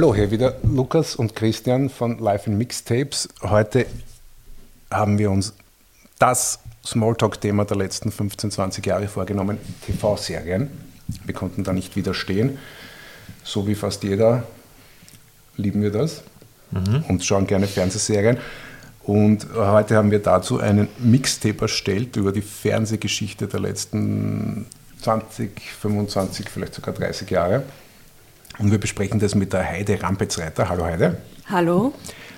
[0.00, 3.28] Hallo, hier wieder Lukas und Christian von Live in Mixtapes.
[3.42, 3.84] Heute
[4.90, 5.52] haben wir uns
[6.18, 10.70] das Smalltalk-Thema der letzten 15, 20 Jahre vorgenommen, TV-Serien.
[11.26, 12.56] Wir konnten da nicht widerstehen.
[13.44, 14.44] So wie fast jeder
[15.58, 16.22] lieben wir das
[16.70, 17.04] mhm.
[17.06, 18.38] und schauen gerne Fernsehserien.
[19.02, 24.64] Und heute haben wir dazu einen Mixtape erstellt über die Fernsehgeschichte der letzten
[25.02, 27.64] 20, 25, vielleicht sogar 30 Jahre.
[28.58, 30.68] Und wir besprechen das mit der Heide Rampetzreiter.
[30.68, 31.18] Hallo Heide.
[31.48, 31.92] Hallo.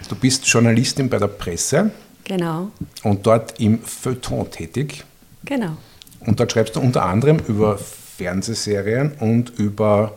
[0.08, 1.90] Du bist Journalistin bei der Presse.
[2.24, 2.70] Genau.
[3.02, 5.04] Und dort im Feuilleton tätig.
[5.44, 5.76] Genau.
[6.20, 10.16] Und dort schreibst du unter anderem über Fernsehserien und über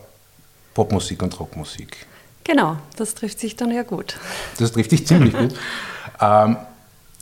[0.74, 2.06] Popmusik und Rockmusik.
[2.44, 4.18] Genau, das trifft sich dann ja gut.
[4.58, 5.54] Das trifft sich ziemlich gut.
[6.18, 6.56] Ähm,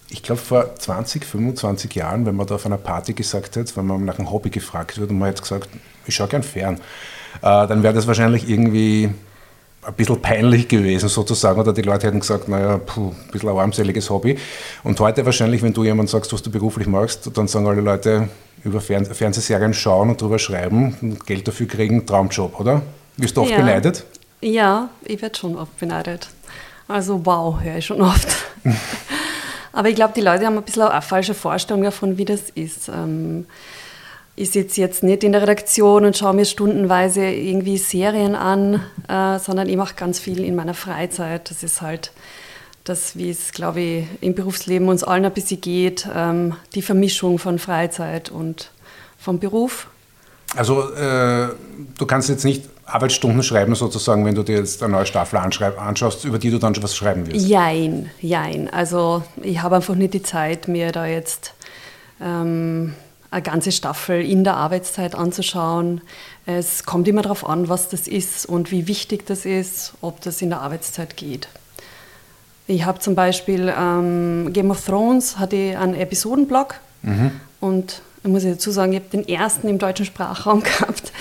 [0.08, 3.86] ich glaube, vor 20, 25 Jahren, wenn man da auf einer Party gesagt hätte, wenn
[3.86, 5.68] man nach einem Hobby gefragt wird und man hätte gesagt,
[6.06, 6.80] ich schaue gern fern,
[7.40, 9.10] dann wäre das wahrscheinlich irgendwie
[9.86, 13.56] ein bisschen peinlich gewesen sozusagen oder die Leute hätten gesagt, naja, puh, ein bisschen ein
[13.56, 14.38] armseliges Hobby.
[14.82, 18.28] Und heute wahrscheinlich, wenn du jemand sagst, was du beruflich machst, dann sagen alle Leute
[18.64, 22.82] über Fern Fernsehserien schauen und drüber schreiben und Geld dafür kriegen, Traumjob, oder?
[23.16, 23.58] Wirst du oft ja.
[23.58, 24.04] beneidet?
[24.40, 26.28] Ja, ich werde schon oft beneidet.
[26.88, 28.28] Also wow, höre ich schon oft.
[29.72, 32.88] Aber ich glaube, die Leute haben ein bisschen eine falsche Vorstellung davon, wie das ist.
[32.88, 33.46] Ähm,
[34.36, 39.38] ich sitze jetzt nicht in der Redaktion und schaue mir stundenweise irgendwie Serien an, äh,
[39.38, 41.50] sondern ich mache ganz viel in meiner Freizeit.
[41.50, 42.12] Das ist halt
[42.82, 47.38] das, wie es, glaube ich, im Berufsleben uns allen ein bisschen geht, ähm, die Vermischung
[47.38, 48.70] von Freizeit und
[49.18, 49.86] vom Beruf.
[50.56, 51.48] Also äh,
[51.98, 56.24] du kannst jetzt nicht Arbeitsstunden schreiben, sozusagen, wenn du dir jetzt eine neue Staffel anschaust,
[56.24, 57.46] über die du dann schon was schreiben wirst?
[57.46, 58.68] Jein, jein.
[58.72, 61.54] Also ich habe einfach nicht die Zeit, mir da jetzt
[62.20, 62.94] ähm,
[63.34, 66.00] eine ganze Staffel in der Arbeitszeit anzuschauen.
[66.46, 70.40] Es kommt immer darauf an, was das ist und wie wichtig das ist, ob das
[70.40, 71.48] in der Arbeitszeit geht.
[72.68, 77.32] Ich habe zum Beispiel ähm, Game of Thrones, hatte einen Episodenblog mhm.
[77.60, 81.12] und ich muss dazu sagen, ich habe den ersten im deutschen Sprachraum gehabt.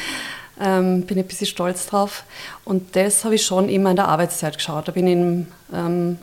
[0.61, 2.23] Ähm, bin ein bisschen stolz drauf.
[2.63, 4.87] Und das habe ich schon immer in der Arbeitszeit geschaut.
[4.87, 6.19] Da bin ich im, ähm,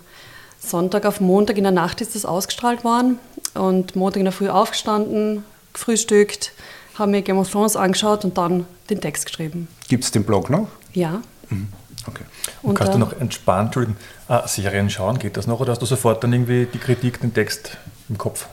[0.61, 3.19] Sonntag auf Montag in der Nacht ist das ausgestrahlt worden
[3.55, 6.53] und Montag in der Früh aufgestanden, gefrühstückt,
[6.94, 9.69] habe mir Game of Thrones angeschaut und dann den Text geschrieben.
[9.88, 10.69] Gibt es den Blog noch?
[10.92, 11.22] Ja.
[11.48, 11.69] Mhm.
[12.06, 12.25] Okay.
[12.62, 15.19] Und, und kannst äh, du noch entspannt äh, Serien schauen?
[15.19, 17.76] Geht das noch oder hast du sofort dann irgendwie die Kritik, den Text
[18.08, 18.47] im Kopf?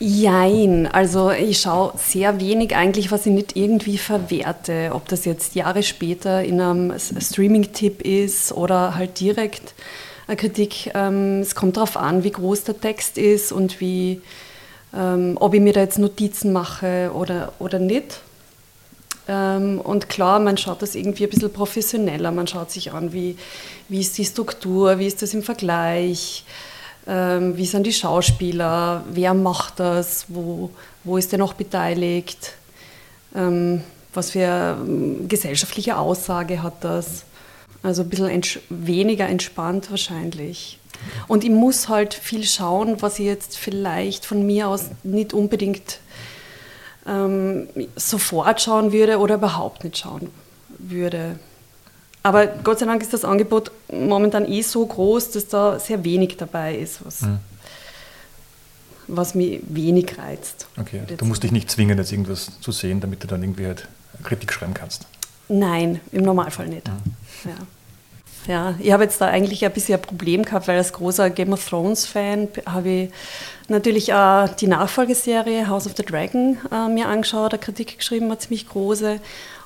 [0.00, 4.90] Jein, also ich schaue sehr wenig eigentlich, was ich nicht irgendwie verwerte.
[4.92, 9.74] Ob das jetzt Jahre später in einem Streaming-Tipp ist oder halt direkt
[10.26, 10.90] eine Kritik.
[10.94, 14.20] Ähm, es kommt darauf an, wie groß der Text ist und wie,
[14.96, 18.20] ähm, ob ich mir da jetzt Notizen mache oder, oder nicht.
[19.26, 22.30] Ähm, und klar, man schaut das irgendwie ein bisschen professioneller.
[22.30, 23.36] Man schaut sich an, wie,
[23.88, 26.44] wie ist die Struktur, wie ist das im Vergleich
[27.06, 30.70] ähm, wie sind die Schauspieler, wer macht das, wo,
[31.04, 32.54] wo ist der noch beteiligt,
[33.34, 33.82] ähm,
[34.12, 37.24] was für ähm, gesellschaftliche Aussage hat das.
[37.82, 40.78] Also ein bisschen ents weniger entspannt wahrscheinlich.
[41.28, 45.98] Und ich muss halt viel schauen, was ich jetzt vielleicht von mir aus nicht unbedingt
[47.06, 50.30] ähm, sofort schauen würde oder überhaupt nicht schauen
[50.78, 51.38] würde.
[52.22, 56.38] Aber Gott sei Dank ist das Angebot momentan eh so groß, dass da sehr wenig
[56.38, 57.38] dabei ist, was, mhm.
[59.08, 60.66] was mich wenig reizt.
[60.78, 63.88] Okay, du musst dich nicht zwingen, jetzt irgendwas zu sehen, damit du dann irgendwie halt
[64.22, 65.06] Kritik schreiben kannst.
[65.48, 66.88] Nein, im Normalfall nicht.
[66.88, 67.50] Mhm.
[67.50, 67.56] Ja.
[68.46, 71.52] Ja, ich habe jetzt da eigentlich ein bisschen ein Problem gehabt, weil als großer Game
[71.52, 73.10] of Thrones-Fan habe ich
[73.68, 78.38] natürlich auch die Nachfolgeserie House of the Dragon äh, mir angeschaut, eine Kritik geschrieben, eine
[78.38, 79.20] ziemlich große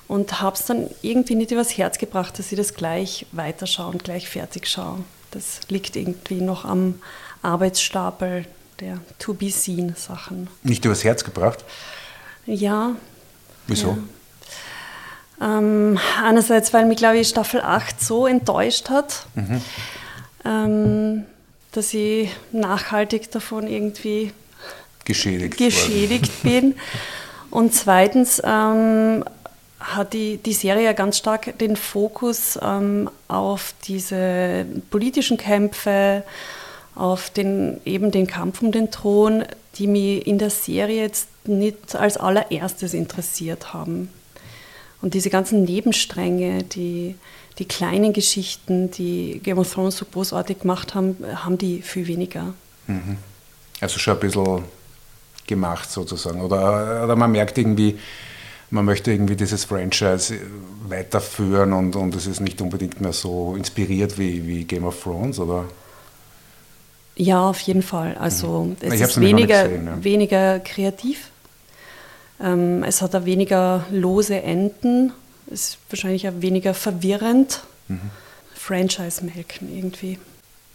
[0.07, 4.03] und habe es dann irgendwie nicht übers Herz gebracht, dass ich das gleich weiterschaue und
[4.03, 5.03] gleich fertig schaue.
[5.31, 7.01] Das liegt irgendwie noch am
[7.41, 8.45] Arbeitsstapel
[8.79, 10.47] der To-Be-Seen-Sachen.
[10.63, 11.65] Nicht übers Herz gebracht?
[12.45, 12.95] Ja.
[13.67, 13.89] Wieso?
[13.89, 13.97] Ja.
[15.41, 19.61] Ähm, einerseits, weil mich, glaube ich, Staffel 8 so enttäuscht hat, mhm.
[20.45, 21.25] ähm,
[21.71, 24.33] dass ich nachhaltig davon irgendwie
[25.05, 26.75] geschädigt, geschädigt bin.
[27.51, 29.23] Und zweitens ähm,
[29.79, 36.23] hat die, die Serie ja ganz stark den Fokus ähm, auf diese politischen Kämpfe,
[36.95, 39.45] auf den, eben den Kampf um den Thron,
[39.75, 44.09] die mich in der Serie jetzt nicht als allererstes interessiert haben.
[45.01, 47.15] Und diese ganzen Nebenstränge, die,
[47.57, 52.53] die kleinen Geschichten, die Game of Thrones so großartig gemacht haben, haben die viel weniger.
[52.87, 53.17] Mhm.
[53.79, 54.63] Also schon ein bisschen
[55.47, 56.41] gemacht sozusagen.
[56.41, 57.97] Oder, oder man merkt irgendwie,
[58.71, 60.35] man möchte irgendwie dieses Franchise
[60.87, 65.39] weiterführen und, und es ist nicht unbedingt mehr so inspiriert wie, wie Game of Thrones,
[65.39, 65.65] oder?
[67.15, 68.15] Ja, auf jeden Fall.
[68.17, 68.77] Also mhm.
[68.79, 70.03] es ist weniger, gesehen, ja.
[70.03, 71.31] weniger kreativ.
[72.41, 75.11] Ähm, es hat auch weniger lose Enden.
[75.51, 77.61] Es ist wahrscheinlich auch weniger verwirrend.
[77.87, 78.11] Mhm.
[78.55, 80.19] Franchise-Melken irgendwie.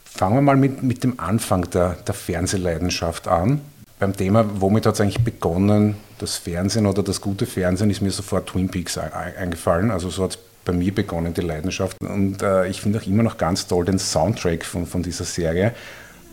[0.04, 3.60] Fangen wir mal mit, mit dem Anfang der, der Fernsehleidenschaft an
[3.98, 8.10] beim Thema, womit hat es eigentlich begonnen, das Fernsehen oder das gute Fernsehen, ist mir
[8.10, 9.90] sofort Twin Peaks eingefallen.
[9.90, 11.96] Also so hat es bei mir begonnen, die Leidenschaft.
[12.02, 15.74] Und äh, ich finde auch immer noch ganz toll den Soundtrack von, von dieser Serie.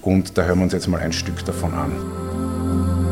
[0.01, 3.10] Und da hören wir uns jetzt mal ein Stück davon an.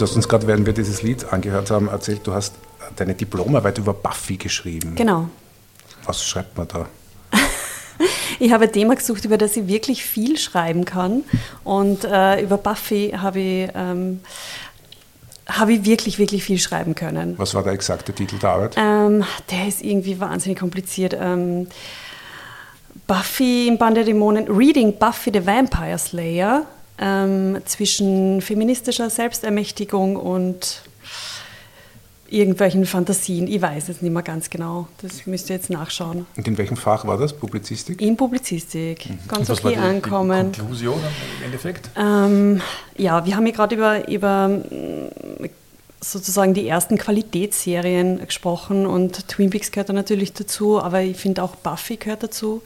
[0.00, 2.54] Du hast uns gerade, während wir dieses Lied angehört haben, erzählt, du hast
[2.96, 4.94] deine Diplomarbeit über Buffy geschrieben.
[4.94, 5.28] Genau.
[6.04, 6.86] Was schreibt man da?
[8.38, 11.24] ich habe ein Thema gesucht, über das ich wirklich viel schreiben kann.
[11.64, 14.20] Und äh, über Buffy habe ich, ähm,
[15.48, 17.34] habe ich wirklich, wirklich viel schreiben können.
[17.38, 18.74] Was war der exakte Titel der Arbeit?
[18.76, 21.16] Ähm, der ist irgendwie wahnsinnig kompliziert.
[21.18, 21.66] Ähm,
[23.06, 26.66] Buffy im Band der Dämonen, Reading Buffy the Vampire Slayer
[26.98, 30.82] ähm, zwischen feministischer Selbstermächtigung und
[32.28, 33.46] irgendwelchen Fantasien.
[33.46, 34.88] Ich weiß es nicht mehr ganz genau.
[35.00, 36.26] Das müsst ihr jetzt nachschauen.
[36.36, 37.32] Und in welchem Fach war das?
[37.32, 38.00] Publizistik?
[38.00, 39.08] In Publizistik.
[39.08, 39.18] Mhm.
[39.28, 40.52] Ganz okay die, ankommen.
[40.52, 40.98] Die Konklusion
[41.38, 41.90] im Endeffekt?
[41.96, 42.60] Ähm,
[42.96, 44.60] ja, wir haben hier gerade über, über
[46.00, 51.42] sozusagen die ersten Qualitätsserien gesprochen und Twin Peaks gehört da natürlich dazu, aber ich finde
[51.42, 52.62] auch Buffy gehört dazu.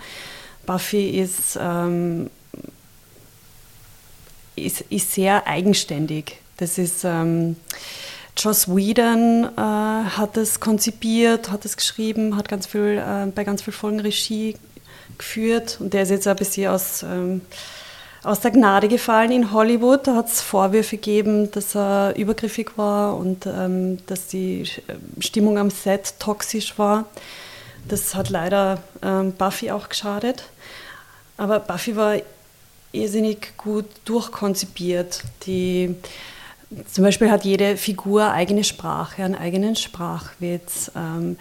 [0.67, 2.31] Buffy ist ähm,
[4.57, 6.37] ist, ist sehr eigenständig.
[6.57, 7.57] Das ist ähm,
[8.37, 13.63] Joss Whedon äh, hat es konzipiert, hat es geschrieben, hat ganz viel, äh, bei ganz
[13.63, 14.57] vielen Folgen Regie
[15.19, 17.43] geführt und der ist jetzt ein bisschen aus, ähm,
[18.23, 20.07] aus der Gnade gefallen in Hollywood.
[20.07, 24.65] Da hat es Vorwürfe gegeben, dass er übergriffig war und ähm, dass die
[25.19, 27.07] Stimmung am Set toxisch war.
[27.89, 30.45] Das hat leider ähm, Buffy auch geschadet.
[31.37, 32.17] Aber Buffy war
[32.93, 35.23] irrsinnig gut durchkonzipiert.
[35.47, 35.95] Die,
[36.91, 40.91] zum Beispiel hat jede Figur eigene Sprache, einen eigenen Sprachwitz.
[40.97, 41.37] Ähm,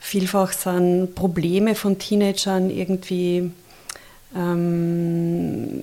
[0.00, 3.50] vielfach sind Probleme von Teenagern irgendwie
[4.34, 5.82] ähm,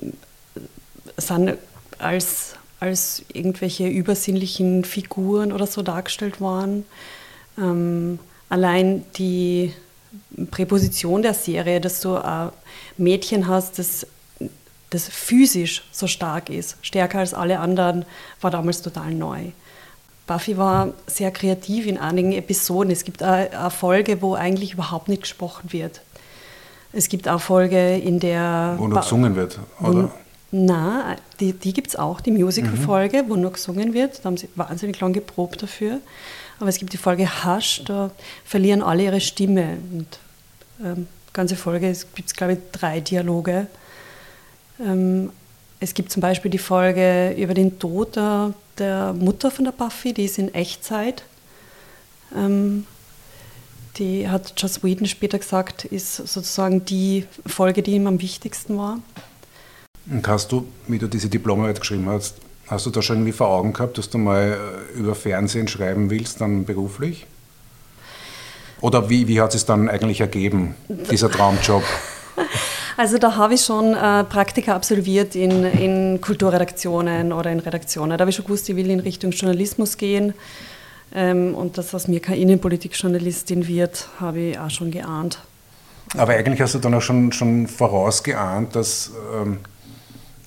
[1.17, 1.57] sind
[1.97, 6.85] als, als irgendwelche übersinnlichen Figuren oder so dargestellt worden.
[7.57, 8.19] Ähm,
[8.49, 9.73] allein die
[10.51, 12.51] Präposition der Serie, dass du ein
[12.97, 14.07] Mädchen hast, das
[14.95, 18.05] das physisch so stark ist, stärker als alle anderen,
[18.41, 19.51] war damals total neu.
[20.27, 22.91] Buffy war sehr kreativ in einigen Episoden.
[22.91, 26.01] Es gibt eine Folge, wo eigentlich überhaupt nicht gesprochen wird.
[26.93, 28.75] Es gibt eine Folge, in der.
[28.77, 30.11] Wo nur gesungen wird, oder?
[30.51, 33.29] Na, die, die gibt es auch, die Musical-Folge, mhm.
[33.29, 34.19] wo nur gesungen wird.
[34.19, 35.99] Da haben sie wahnsinnig lang geprobt dafür.
[36.59, 38.11] Aber es gibt die Folge Hush, da
[38.45, 39.77] verlieren alle ihre Stimme.
[39.91, 40.07] Und
[40.83, 43.67] ähm, ganze Folge gibt es, glaube ich, drei Dialoge.
[44.79, 45.29] Ähm,
[45.79, 50.13] es gibt zum Beispiel die Folge über den Tod der, der Mutter von der Buffy,
[50.13, 51.23] die ist in Echtzeit.
[52.35, 52.85] Ähm,
[53.97, 58.99] die hat Joss Whedon später gesagt, ist sozusagen die Folge, die ihm am wichtigsten war.
[60.09, 62.35] Und hast du, wie du diese Diplomarbeit geschrieben hast,
[62.67, 64.57] hast du da schon irgendwie vor Augen gehabt, dass du mal
[64.93, 67.25] äh, über Fernsehen schreiben willst, dann beruflich?
[68.81, 70.75] Oder wie, wie hat es dann eigentlich ergeben,
[71.09, 71.83] dieser Traumjob?
[72.97, 78.17] Also da habe ich schon äh, Praktika absolviert in, in Kulturredaktionen oder in Redaktionen.
[78.17, 80.33] Da habe ich schon gewusst, ich will in Richtung Journalismus gehen.
[81.13, 85.39] Ähm, und dass aus mir keine Innenpolitikjournalistin wird, habe ich auch schon geahnt.
[86.17, 89.59] Aber eigentlich hast du dann auch schon, schon vorausgeahnt, dass, ähm,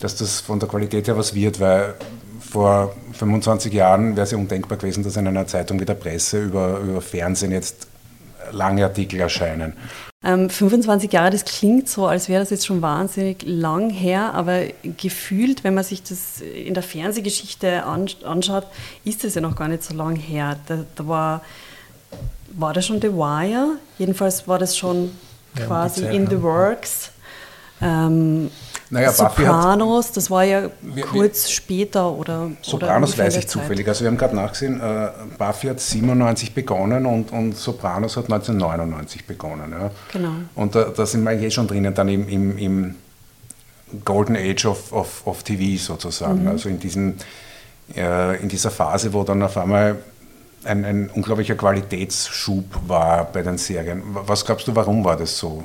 [0.00, 1.94] dass das von der Qualität her was wird, weil
[2.40, 6.44] vor 25 Jahren wäre es ja undenkbar gewesen, dass in einer Zeitung wie der Presse
[6.44, 7.87] über, über Fernsehen jetzt
[8.52, 9.74] lange Artikel erscheinen.
[10.24, 14.62] Ähm, 25 Jahre, das klingt so, als wäre das jetzt schon wahnsinnig lang her, aber
[14.82, 18.66] gefühlt, wenn man sich das in der Fernsehgeschichte anschaut,
[19.04, 20.56] ist das ja noch gar nicht so lang her.
[20.66, 21.42] Da, da war,
[22.50, 23.76] war das schon The Wire?
[23.98, 25.12] Jedenfalls war das schon
[25.56, 27.12] ja, quasi in the works.
[27.80, 28.50] Ähm,
[28.90, 32.50] naja, Sopranos, das war ja wir, kurz wir, später oder.
[32.62, 33.86] Sopranos oder weiß ich zufällig.
[33.86, 39.26] Also wir haben gerade nachgesehen, äh, Buffy hat 97 begonnen und, und Sopranos hat 1999
[39.26, 39.72] begonnen.
[39.72, 39.90] Ja.
[40.12, 40.32] Genau.
[40.54, 42.94] Und da, da sind wir eh schon drinnen dann im, im, im
[44.04, 46.42] Golden Age of, of, of TV sozusagen.
[46.42, 46.48] Mhm.
[46.48, 47.16] Also in, diesen,
[47.94, 49.96] äh, in dieser Phase, wo dann auf einmal
[50.64, 54.02] ein, ein unglaublicher Qualitätsschub war bei den Serien.
[54.04, 55.62] Was glaubst du, warum war das so?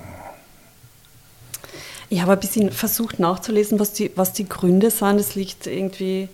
[2.14, 5.20] Ich habe ein bisschen versucht nachzulesen, was die, was die Gründe sind.
[5.20, 6.30] Es liegt irgendwie,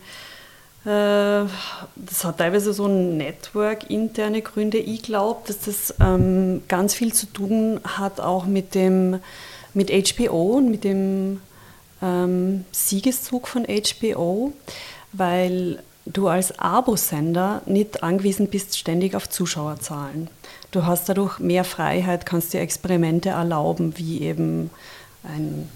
[0.83, 1.45] äh,
[1.95, 4.77] das hat teilweise so Network-interne Gründe.
[4.77, 9.21] Ich glaube, dass das ähm, ganz viel zu tun hat auch mit dem,
[9.73, 11.39] mit HBO und mit dem
[12.01, 14.51] ähm, Siegeszug von HBO,
[15.13, 20.29] weil du als Abosender nicht angewiesen bist ständig auf Zuschauerzahlen.
[20.71, 24.71] Du hast dadurch mehr Freiheit, kannst dir Experimente erlauben, wie eben
[25.23, 25.69] ein,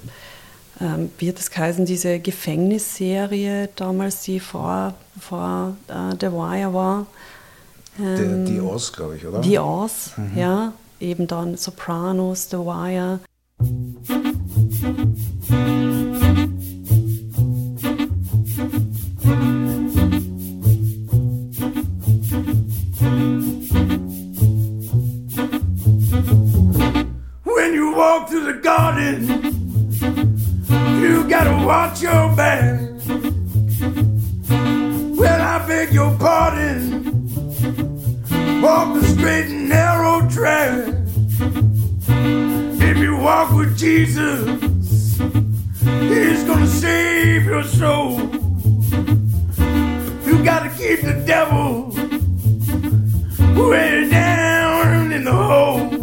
[0.80, 7.08] ähm, wie hat das geheißen, diese Gefängnisserie damals, die vor, vor äh, The Wire war.
[8.00, 9.42] Ähm, die Oz, glaube ich, oder?
[9.42, 10.38] Die Oz, mhm.
[10.38, 10.74] ja.
[11.00, 13.20] Eben dann Sopranos, The Wire.
[19.26, 19.63] When
[28.14, 29.26] walk through the garden,
[31.02, 32.80] you gotta watch your back.
[35.20, 37.04] Well, I beg your pardon.
[38.62, 40.94] Walk the straight and narrow track.
[42.90, 44.46] If you walk with Jesus,
[46.12, 48.20] He's gonna save your soul.
[50.28, 51.90] You gotta keep the devil
[53.70, 56.03] way down in the hole.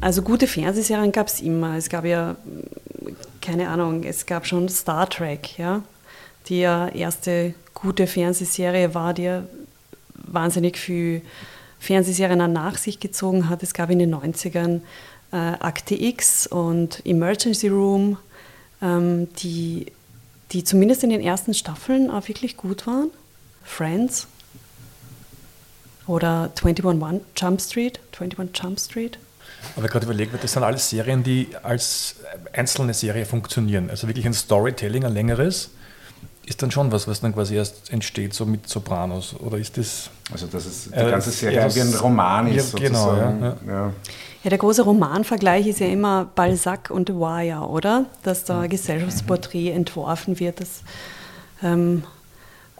[0.00, 1.76] Also gute Fernsehserien gab es immer.
[1.76, 2.36] Es gab ja,
[3.40, 5.82] keine Ahnung, es gab schon Star Trek, ja,
[6.46, 9.42] die ja erste gute Fernsehserie war, die ja
[10.14, 11.22] wahnsinnig viel
[11.80, 13.62] Fernsehserien nach sich gezogen hat.
[13.62, 14.82] Es gab in den 90ern
[15.32, 18.18] äh, Akte X und Emergency Room,
[18.80, 19.86] ähm, die,
[20.52, 23.10] die zumindest in den ersten Staffeln auch wirklich gut waren.
[23.64, 24.28] Friends
[26.06, 29.18] oder 21 Jump Street, 21 Jump Street.
[29.76, 32.16] Aber gerade überlegt wird, das sind alles Serien, die als
[32.52, 33.90] einzelne Serie funktionieren.
[33.90, 35.70] Also wirklich ein Storytelling, ein längeres,
[36.46, 39.34] ist dann schon was, was dann quasi erst entsteht, so mit Sopranos.
[39.38, 40.10] Oder ist das.
[40.32, 42.72] Also, dass es die äh, ganze Serie äh, wie ein Roman ist.
[42.72, 43.56] Ja, genau, ja, ja.
[43.66, 43.92] ja.
[44.44, 48.06] Ja, der große Romanvergleich ist ja immer Balzac und The Wire, oder?
[48.22, 50.82] Dass da ein Gesellschaftsporträt entworfen wird, dass
[51.62, 52.04] ähm,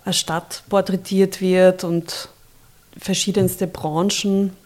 [0.05, 2.29] eine Stadt porträtiert wird und
[2.97, 4.57] verschiedenste Branchen.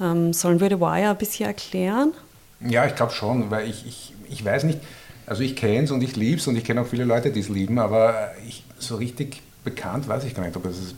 [0.00, 2.12] Ähm, sollen wir The Wire ein bisschen erklären?
[2.60, 4.80] Ja, ich glaube schon, weil ich, ich, ich weiß nicht,
[5.26, 7.40] also ich kenne es und ich liebe es und ich kenne auch viele Leute, die
[7.40, 10.94] es lieben, aber ich, so richtig bekannt weiß ich gar nicht, ob es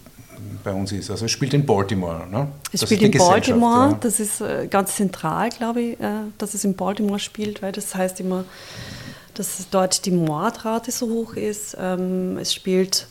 [0.63, 1.11] bei uns ist.
[1.11, 2.27] Also es spielt in Baltimore.
[2.31, 2.49] Ne?
[2.73, 3.99] Es das spielt in Baltimore, ja.
[4.01, 7.95] das ist äh, ganz zentral, glaube ich, äh, dass es in Baltimore spielt, weil das
[7.95, 8.45] heißt immer,
[9.35, 11.77] dass dort die Mordrate so hoch ist.
[11.79, 13.07] Ähm, es spielt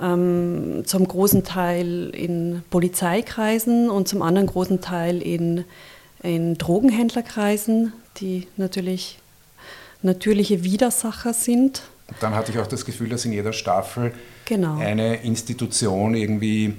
[0.00, 5.64] ähm, zum großen Teil in Polizeikreisen und zum anderen großen Teil in,
[6.22, 9.18] in Drogenhändlerkreisen, die natürlich
[10.02, 11.82] natürliche Widersacher sind.
[12.20, 14.12] Dann hatte ich auch das Gefühl, dass in jeder Staffel
[14.44, 14.78] genau.
[14.78, 16.76] eine Institution irgendwie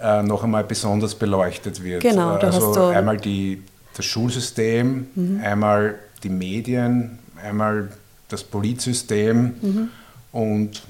[0.00, 2.02] äh, noch einmal besonders beleuchtet wird.
[2.02, 3.62] Genau, also einmal die,
[3.96, 5.40] das Schulsystem, mhm.
[5.42, 7.90] einmal die Medien, einmal
[8.28, 9.88] das Polizsystem mhm.
[10.32, 10.82] und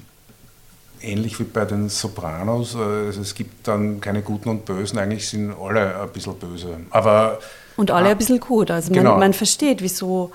[1.05, 2.75] ähnlich wie bei den Sopranos.
[2.75, 6.77] Also es gibt dann keine Guten und Bösen, eigentlich sind alle ein bisschen böse.
[6.89, 7.39] Aber
[7.77, 8.71] und alle ein bisschen gut.
[8.71, 9.17] Also man, Genau.
[9.17, 10.31] man versteht, wieso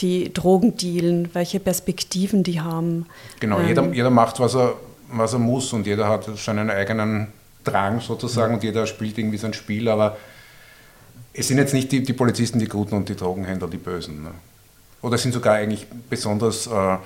[0.00, 3.06] die Drogen dealen, welche Perspektiven die haben.
[3.40, 4.74] Genau, Ähm, jeder, jeder macht, was er,
[5.10, 7.28] was er muss und jeder hat seinen eigenen
[7.62, 10.16] Drang sozusagen und jeder spielt irgendwie sein Spiel, aber
[11.32, 14.22] es sind jetzt nicht die, die Polizisten die Guten und die Drogenhändler die Bösen.
[14.24, 14.30] Ne?
[15.02, 16.96] Oder es sind sogar eigentlich besonders, äh,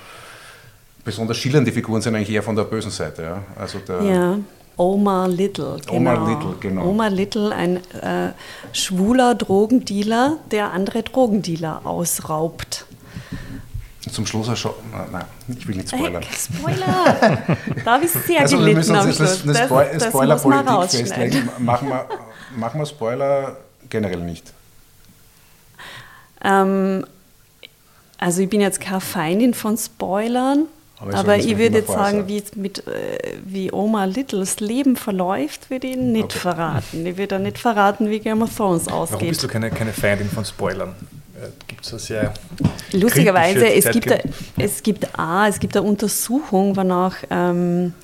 [1.08, 3.22] besonders schillernde Figuren, sind eigentlich eher von der bösen Seite.
[3.22, 3.42] Ja?
[3.58, 4.38] Also der, Ja.
[4.76, 5.96] Omar Little, genau.
[5.96, 6.84] Omar Little, genau.
[6.86, 8.32] Omar Little, ein äh,
[8.72, 12.84] schwuler Drogendealer, der andere Drogendealer ausraubt.
[14.12, 14.72] Zum Schluss auch schon,
[15.10, 16.22] nein, ich will nicht spoilern.
[16.22, 17.56] Hey, Spoiler!
[17.84, 19.42] da ich sehr Also wir gelitten müssen am uns Schluss.
[19.44, 21.48] jetzt eine Spo das Spoilerpolitik festlegen.
[21.58, 22.06] Machen wir,
[22.56, 23.56] machen wir Spoiler
[23.90, 24.52] generell nicht.
[26.44, 27.04] Ähm,
[28.18, 30.66] also ich bin jetzt keine Feindin von Spoilern,
[31.00, 35.70] Aber aber, ich würde jetzt sagen, wie, es mit, äh, wie Oma Littles Leben verläuft,
[35.70, 36.38] würde ich nicht Okay.
[36.38, 37.06] verraten.
[37.06, 39.42] Ich würde nicht verraten, wie Game of Thrones Warum bist ausgeht.
[39.42, 40.94] du keine, keine Feindin von Spoilern?
[41.68, 42.34] Gibt es sehr
[42.92, 44.12] Lustigerweise, es gibt,
[44.56, 47.94] es gibt A, es gibt eine Untersuchung, wonach, ähm,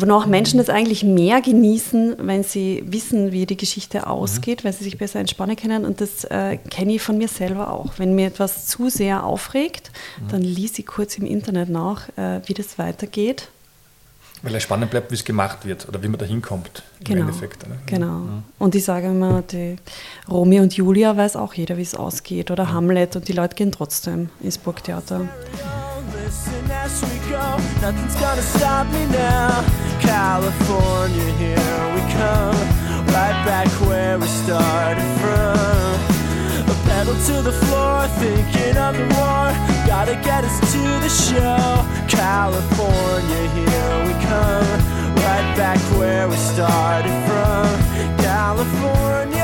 [0.00, 4.84] wonach Menschen das eigentlich mehr genießen, wenn sie wissen, wie die Geschichte ausgeht, weil sie
[4.84, 5.84] sich besser entspannen können.
[5.84, 7.98] Und das äh, kenne ich von mir selber auch.
[7.98, 9.90] Wenn mir etwas zu sehr aufregt,
[10.30, 13.48] dann lies ich kurz im Internet nach, äh, wie das weitergeht.
[14.42, 17.20] Weil es spannend bleibt, wie es gemacht wird oder wie man da hinkommt im Genau.
[17.22, 17.66] Endeffekt.
[17.68, 17.76] Ne?
[17.86, 18.22] Genau.
[18.58, 19.76] Und ich sage immer, die
[20.28, 22.50] Romeo und Julia weiß auch jeder, wie es ausgeht.
[22.50, 25.22] Oder Hamlet und die Leute gehen trotzdem ins Burgtheater.
[30.00, 31.56] California, here
[31.94, 32.56] we come,
[33.14, 36.15] right back where we started from.
[36.68, 39.46] A pedal to the floor, thinking of the war.
[39.86, 41.86] Gotta get us to the show.
[42.08, 44.78] California, here we come,
[45.24, 47.66] right back where we started from.
[48.18, 49.35] California.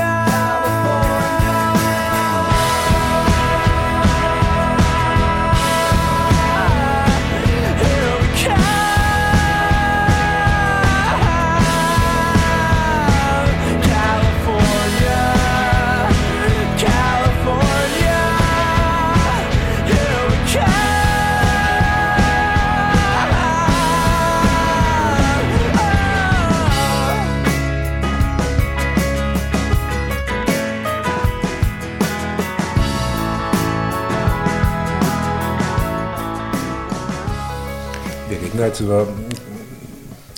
[38.33, 39.07] Wir reden da jetzt über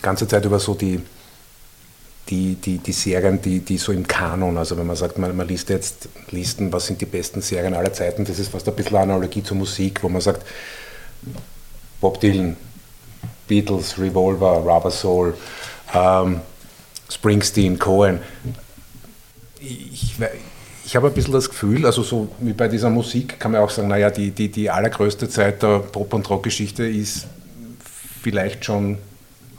[0.01, 0.99] ganze Zeit über so die,
[2.27, 5.47] die, die, die Serien, die, die so im Kanon, also wenn man sagt, man, man
[5.47, 8.97] liest jetzt Listen, was sind die besten Serien aller Zeiten, das ist fast ein bisschen
[8.97, 10.45] eine Analogie zur Musik, wo man sagt,
[12.01, 12.57] Bob Dylan,
[13.47, 15.33] Beatles, Revolver, Rubber Soul,
[15.93, 16.41] ähm,
[17.09, 18.19] Springsteen, Cohen.
[19.61, 20.15] Ich,
[20.85, 23.69] ich habe ein bisschen das Gefühl, also so wie bei dieser Musik kann man auch
[23.69, 27.27] sagen, naja, die, die, die allergrößte Zeit der Pop- und Rockgeschichte ist
[28.25, 28.97] vielleicht schon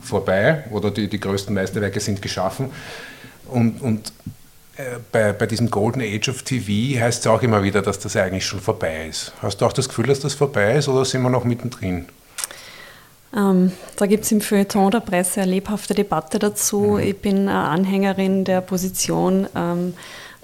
[0.01, 2.69] vorbei oder die, die größten Meisterwerke sind geschaffen.
[3.45, 4.11] Und, und
[4.75, 8.17] äh, bei, bei diesem Golden Age of TV heißt es auch immer wieder, dass das
[8.17, 9.31] eigentlich schon vorbei ist.
[9.41, 12.07] Hast du auch das Gefühl, dass das vorbei ist oder sind wir noch mittendrin?
[13.33, 16.97] Ähm, da gibt es im Feuilleton der Presse eine lebhafte Debatte dazu.
[16.97, 19.93] Ich bin eine Anhängerin der Position, ähm,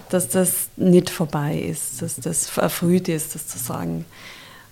[0.08, 4.06] dass das nicht vorbei ist, dass das verfrüht ist, das zu sagen.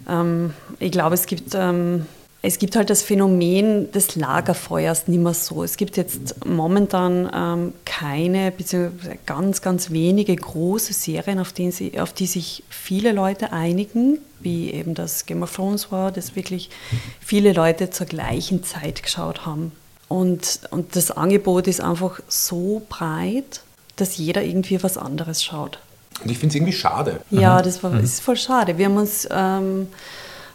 [0.08, 2.06] Ähm, ich glaube, es gibt, ähm,
[2.43, 5.63] es gibt halt das Phänomen des Lagerfeuers nicht mehr so.
[5.63, 11.99] Es gibt jetzt momentan ähm, keine, beziehungsweise ganz, ganz wenige große Serien, auf, denen sie,
[11.99, 16.71] auf die sich viele Leute einigen, wie eben das Game of Thrones war, das wirklich
[17.19, 19.71] viele Leute zur gleichen Zeit geschaut haben.
[20.08, 23.62] Und, und das Angebot ist einfach so breit,
[23.97, 25.77] dass jeder irgendwie was anderes schaut.
[26.23, 27.21] Und ich finde es irgendwie schade.
[27.30, 28.80] Ja, das war, ist voll schade.
[28.80, 29.88] Wir haben uns, ähm,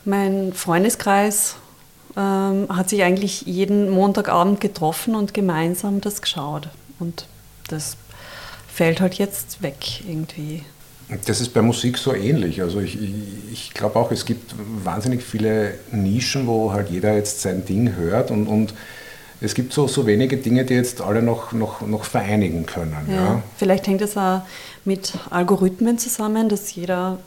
[0.04, 1.56] mein Freundeskreis
[2.16, 6.68] ähm, hat sich eigentlich jeden Montagabend getroffen und gemeinsam das geschaut.
[6.98, 7.26] Und
[7.68, 7.96] das
[8.72, 10.62] fällt halt jetzt weg irgendwie.
[11.24, 12.62] Das ist bei Musik so ähnlich.
[12.62, 13.12] Also ich, ich,
[13.52, 18.30] ich glaube auch, es gibt wahnsinnig viele Nischen, wo halt jeder jetzt sein Ding hört
[18.30, 18.74] und, und
[19.40, 22.96] es gibt so, so wenige Dinge, die jetzt alle noch, noch, noch vereinigen können.
[23.08, 23.14] Ja.
[23.14, 23.42] Ja.
[23.56, 24.42] Vielleicht hängt es auch
[24.84, 27.18] mit Algorithmen zusammen, dass jeder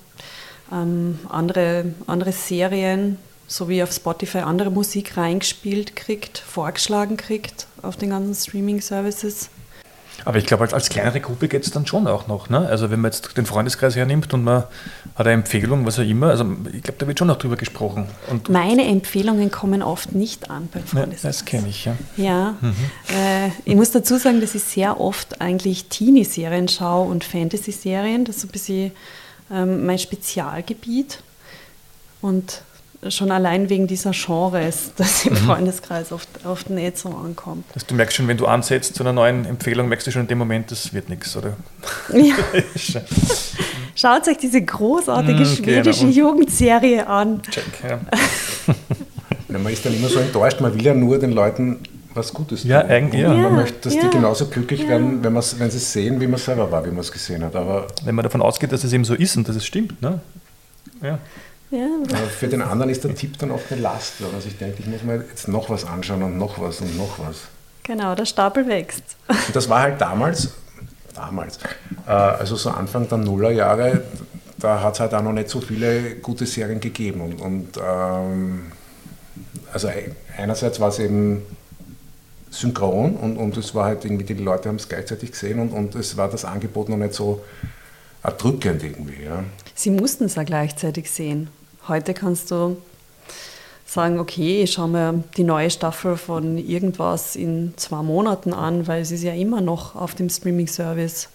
[0.72, 3.18] ähm, andere, andere Serien,
[3.50, 9.50] so wie auf Spotify, andere Musik reingespielt kriegt, vorgeschlagen kriegt auf den ganzen Streaming-Services.
[10.26, 12.50] Aber ich glaube, als, als kleinere Gruppe geht es dann schon auch noch.
[12.50, 12.60] Ne?
[12.68, 14.66] Also wenn man jetzt den Freundeskreis hernimmt und man
[15.16, 18.06] hat eine Empfehlung, was auch immer, also ich glaube, da wird schon noch drüber gesprochen.
[18.30, 21.38] Und Meine Empfehlungen kommen oft nicht an beim ja, Freundeskreis.
[21.38, 21.96] das kenne ich, ja.
[22.18, 22.56] Ja,
[23.08, 28.26] äh, ich muss dazu sagen, dass ich sehr oft eigentlich Teenie-Serien schaue und Fantasy-Serien.
[28.26, 28.92] Das ist so ein bisschen
[29.52, 31.24] ähm, mein Spezialgebiet.
[32.22, 32.62] Und
[33.08, 37.66] schon allein wegen dieser Genres, dass im Freundeskreis oft, oft nicht so ankommt.
[37.74, 40.28] Also du merkst schon, wenn du ansetzt zu einer neuen Empfehlung, merkst du schon in
[40.28, 41.56] dem Moment, das wird nichts, oder?
[42.14, 42.36] Ja.
[43.96, 46.30] Schaut euch diese großartige Mm, schwedische genau.
[46.30, 47.42] Jugendserie an.
[47.44, 48.00] Check, ja.
[49.48, 51.80] Man ist dann immer so enttäuscht, man will ja nur den Leuten
[52.14, 52.72] was Gutes tun.
[52.72, 53.32] Ja, eigentlich, ja.
[53.32, 54.02] Und Ja, man möchte, dass ja.
[54.04, 54.90] die genauso glücklich Ja.
[54.90, 57.56] werden, wenn, wenn sie es sehen, wie man selber war, wie man es gesehen hat.
[57.56, 60.02] Aber Wenn man davon ausgeht, dass es eben so ist und dass es stimmt.
[60.02, 60.20] Ne?
[61.02, 61.20] Ja.
[61.72, 61.88] Ja,
[62.36, 64.88] für den anderen ist der Tipp dann oft eine Last, weil man sich denkt, ich
[64.88, 67.42] muss mir jetzt noch was anschauen und noch was und noch was.
[67.84, 69.04] genau, der Stapel wächst.
[69.28, 70.50] Und das war halt damals,
[71.14, 71.58] damals,
[72.08, 74.02] äh, also so Anfang der Nullerjahre,
[74.58, 77.22] da hat es halt auch noch nicht so viele gute Serien gegeben.
[77.22, 78.72] Und, und ähm,
[79.72, 81.44] also e- einerseits war es eben
[82.50, 85.94] synchron und, und es war halt irgendwie, die Leute haben es gleichzeitig gesehen und, und
[85.96, 87.44] es war das Angebot noch nicht so
[88.24, 89.24] erdrückend irgendwie.
[89.24, 89.44] Ja.
[89.76, 91.50] Sie mussten es ja gleichzeitig sehen.
[91.90, 92.78] Heute kannst du
[93.86, 99.02] sagen, okay, ich schaue mir die neue Staffel von irgendwas in zwei Monaten an, weil
[99.02, 101.30] es ist ja immer noch auf dem Streaming-Service.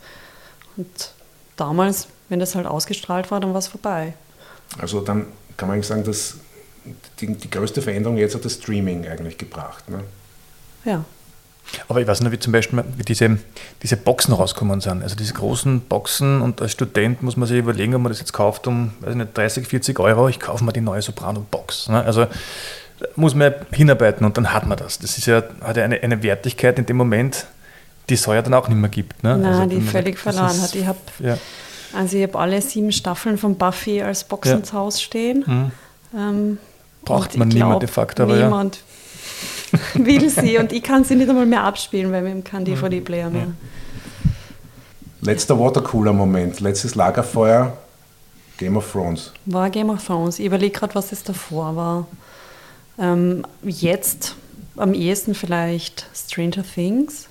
[0.77, 1.13] Und
[1.57, 4.15] damals, wenn das halt ausgestrahlt war, dann war es vorbei.
[4.79, 6.37] Also dann kann man eigentlich sagen, dass
[7.21, 9.89] die, die größte Veränderung jetzt hat das Streaming eigentlich gebracht.
[9.89, 10.05] Ne?
[10.85, 11.05] Ja.
[11.89, 13.39] Aber ich weiß noch, wie zum Beispiel mal, diese,
[13.83, 15.03] diese Boxen rauskommen sind.
[15.03, 18.33] Also diese großen Boxen und als Student muss man sich überlegen, ob man das jetzt
[18.33, 20.29] kauft um weiß ich nicht, 30, 40 Euro.
[20.29, 21.89] Ich kaufe mir die neue Soprano-Box.
[21.89, 22.03] Ne?
[22.05, 22.27] Also
[23.01, 24.99] da muss man hinarbeiten und dann hat man das.
[24.99, 27.47] Das ist ja, hat ja eine, eine Wertigkeit in dem Moment,
[28.09, 29.23] die es heuer dann auch nicht mehr gibt.
[29.25, 29.37] Ne?
[29.37, 30.75] Nein, Also die völlig verloren ist- hat.
[30.77, 31.39] Ich habe Ja.
[31.97, 34.63] also ich hab alle sieben Staffeln von Buffy als Boxen Ja.
[34.63, 35.43] zu Hause stehen.
[35.47, 35.71] Mhm.
[36.17, 36.59] Ähm,
[37.05, 38.49] Braucht man niemand de facto, aber ja.
[39.95, 43.49] Will sie und ich kann sie nicht einmal mehr abspielen, weil wir keinen DVD-Player mehr.
[45.21, 47.77] Letzter Watercooler-Moment, letztes Lagerfeuer,
[48.59, 49.33] Game of Thrones.
[49.47, 50.39] War Game of Thrones.
[50.39, 52.07] Ich überlege gerade, was es davor war.
[52.99, 54.37] Ähm, jetzt
[54.77, 57.29] am ehesten vielleicht Stranger Things.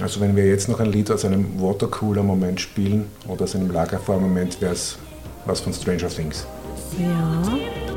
[0.00, 4.60] Also wenn wir jetzt noch ein Lied aus einem Watercooler-Moment spielen oder aus einem Lagerfeuer-Moment,
[4.60, 4.98] wäre es
[5.44, 6.46] was von Stranger Things.
[6.98, 7.91] Ja.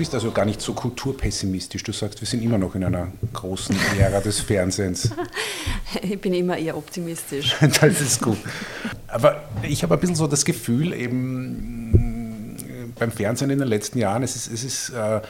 [0.00, 1.82] Bist also gar nicht so kulturpessimistisch.
[1.82, 5.10] Du sagst, wir sind immer noch in einer großen Ära des Fernsehens.
[6.02, 7.54] Ich bin immer eher optimistisch.
[7.60, 8.38] Das ist gut.
[9.08, 13.98] Aber ich habe ein bisschen so das Gefühl, eben mh, beim Fernsehen in den letzten
[13.98, 15.20] Jahren, es ist, es ist äh, äh,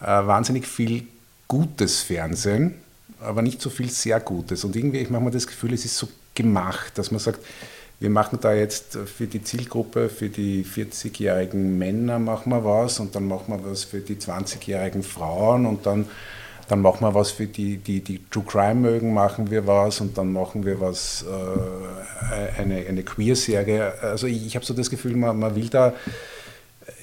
[0.00, 1.06] wahnsinnig viel
[1.46, 2.76] gutes Fernsehen,
[3.20, 4.64] aber nicht so viel sehr Gutes.
[4.64, 7.44] Und irgendwie, ich mache mir das Gefühl, es ist so gemacht, dass man sagt,
[8.00, 13.14] wir machen da jetzt für die Zielgruppe, für die 40-jährigen Männer machen wir was und
[13.14, 16.06] dann machen wir was für die 20-jährigen Frauen und dann,
[16.68, 20.16] dann machen wir was für die, die, die True Crime mögen, machen wir was und
[20.16, 23.94] dann machen wir was, äh, eine, eine Queer-Serie.
[24.00, 25.92] Also ich, ich habe so das Gefühl, man, man will da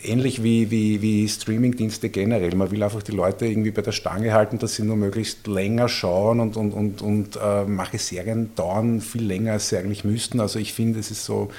[0.08, 2.56] ähnlich wie, wie, wie Streamingdienste generell.
[2.56, 5.90] Man will einfach die Leute irgendwie bei der Stange halten, dass sie nur möglichst länger
[5.90, 10.40] schauen und, und, und, und äh, manche Serien dauern viel länger, als sie eigentlich müssten.
[10.40, 11.50] Also ich finde, es ist so,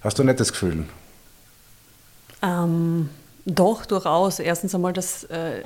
[0.00, 0.84] hast du nicht das Gefühl?
[2.42, 3.08] Ähm,
[3.44, 4.38] doch, durchaus.
[4.38, 5.62] Erstens einmal, dass äh,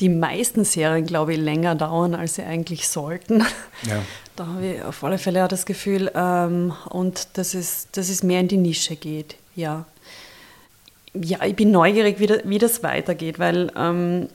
[0.00, 3.44] die meisten Serien, glaube ich, länger dauern, als sie eigentlich sollten.
[3.86, 4.02] Ja.
[4.36, 6.10] Da habe ich auf alle Fälle auch das Gefühl.
[6.14, 9.84] Ähm, und dass es, dass es mehr in die Nische geht, ja.
[11.20, 14.28] Ja, ich bin neugierig, wie, da, wie das weitergeht, weil ähm,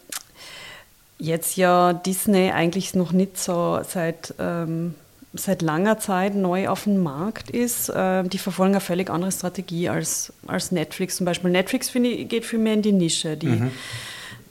[1.18, 4.96] jetzt ja Disney eigentlich noch nicht so seit, ähm,
[5.34, 7.90] seit langer Zeit neu auf dem Markt ist.
[7.90, 11.52] Äh, die verfolgen eine völlig andere Strategie als, als Netflix zum Beispiel.
[11.52, 13.36] Netflix finde ich, geht viel mehr in die Nische.
[13.36, 13.62] Die,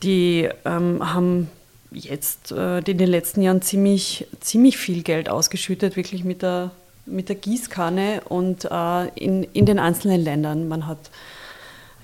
[0.03, 1.51] die ähm, haben
[1.91, 6.71] jetzt äh, in den letzten Jahren ziemlich, ziemlich viel Geld ausgeschüttet, wirklich mit der,
[7.07, 10.69] mit der Gießkanne und äh, in, in den einzelnen Ländern.
[10.69, 11.11] Man hat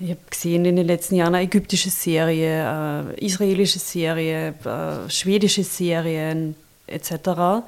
[0.05, 5.64] ich habe gesehen in den letzten Jahren eine ägyptische Serie, äh, israelische Serie, äh, schwedische
[5.64, 7.64] Serien etc.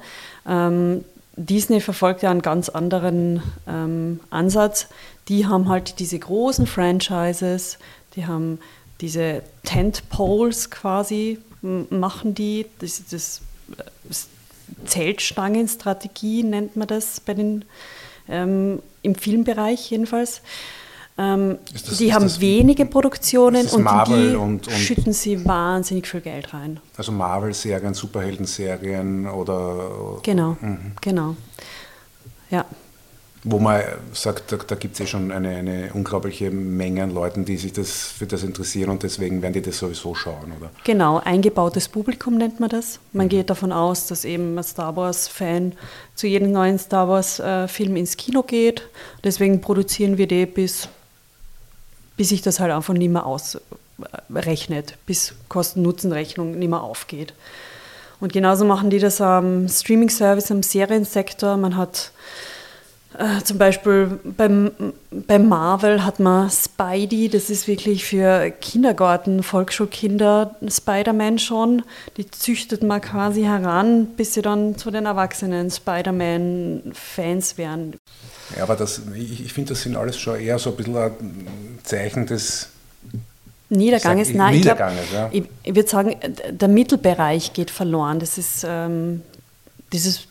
[0.47, 1.03] Ähm,
[1.35, 4.87] Disney verfolgt ja einen ganz anderen ähm, Ansatz.
[5.29, 7.79] Die haben halt diese großen Franchises,
[8.15, 8.59] die haben
[9.01, 13.41] diese Tentpoles quasi, machen die, das, das,
[14.03, 14.27] das
[14.85, 17.65] Zeltstangenstrategie nennt man das bei den,
[18.29, 20.41] ähm, im Filmbereich jedenfalls.
[21.19, 26.07] Ähm, das- die haben das- wenige Produktionen und Marvel die und- und- schütten sie wahnsinnig
[26.07, 26.79] viel Geld rein.
[26.95, 30.91] Also Marvel-Serien, Superhelden-Serien oder Genau, Mhm.
[31.01, 31.35] genau.
[32.49, 32.65] Ja.
[33.49, 37.45] wo man sagt, da, da gibt es eh schon eine, eine unglaubliche Menge an Leuten,
[37.45, 40.69] die sich das, für das interessieren und deswegen werden die das sowieso schauen, oder?
[40.83, 42.99] Genau, eingebautes Publikum nennt man das.
[43.13, 45.73] Man geht davon aus, dass eben ein Star Wars-Fan
[46.13, 48.81] zu jedem neuen Star Wars-Film ins Kino geht.
[49.23, 50.89] Deswegen produzieren wir die, bis,
[52.17, 57.33] bis sich das halt einfach nicht mehr ausrechnet, bis Kosten-Nutzen-Rechnung nicht mehr aufgeht.
[58.19, 61.55] Und genauso machen die das am Streaming-Service, am Seriensektor.
[61.55, 62.11] Man hat
[63.17, 64.71] äh, zum Beispiel beim,
[65.11, 71.83] beim Marvel hat man Spidey, das ist wirklich für Kindergarten, Volksschulkinder Spider-Man schon.
[72.17, 77.95] Die züchtet man quasi heran, bis sie dann zu den erwachsenen Spider-Man-Fans werden.
[78.55, 81.79] Ja, aber das, ich, ich finde, das sind alles schon eher so ein bisschen ein
[81.83, 82.69] Zeichen des
[83.69, 85.29] Niederganges, nein, ich, glaub, Niederganges, ja.
[85.31, 86.15] ich, ich würde sagen,
[86.51, 88.19] der Mittelbereich geht verloren.
[88.19, 89.23] Das ist ähm,
[89.91, 90.27] dieses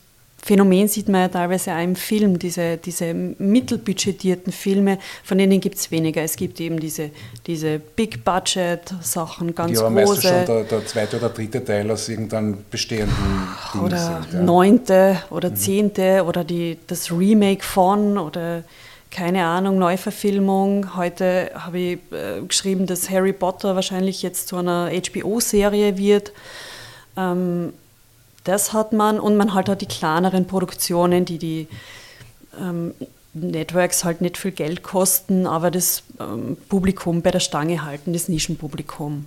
[0.47, 5.77] Phänomen sieht man ja teilweise auch im Film, diese, diese mittelbudgetierten Filme, von denen gibt
[5.77, 6.23] es weniger.
[6.23, 7.11] Es gibt eben diese,
[7.49, 12.09] diese Big-Budget-Sachen, ganz die aber meistens schon große der, der zweite oder dritte Teil aus
[12.09, 14.35] irgendeinem bestehenden Ding oder sind.
[14.35, 14.43] Ja.
[14.43, 18.63] neunte oder zehnte oder die, das Remake von oder
[19.11, 20.95] keine Ahnung, Neuverfilmung.
[20.95, 26.31] Heute habe ich äh, geschrieben, dass Harry Potter wahrscheinlich jetzt zu einer HBO-Serie wird.
[27.17, 27.73] Ähm,
[28.49, 31.69] das hat man und man halt hat die kleineren Produktionen, die die
[32.61, 32.95] ähm,
[33.35, 38.29] Networks halt nicht viel Geld kosten, aber das ähm, Publikum bei der Stange halten, das
[38.29, 39.27] Nischenpublikum.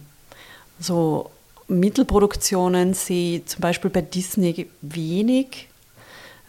[0.80, 1.30] So
[1.68, 5.68] Mittelproduktionen sehe ich zum Beispiel bei Disney wenig.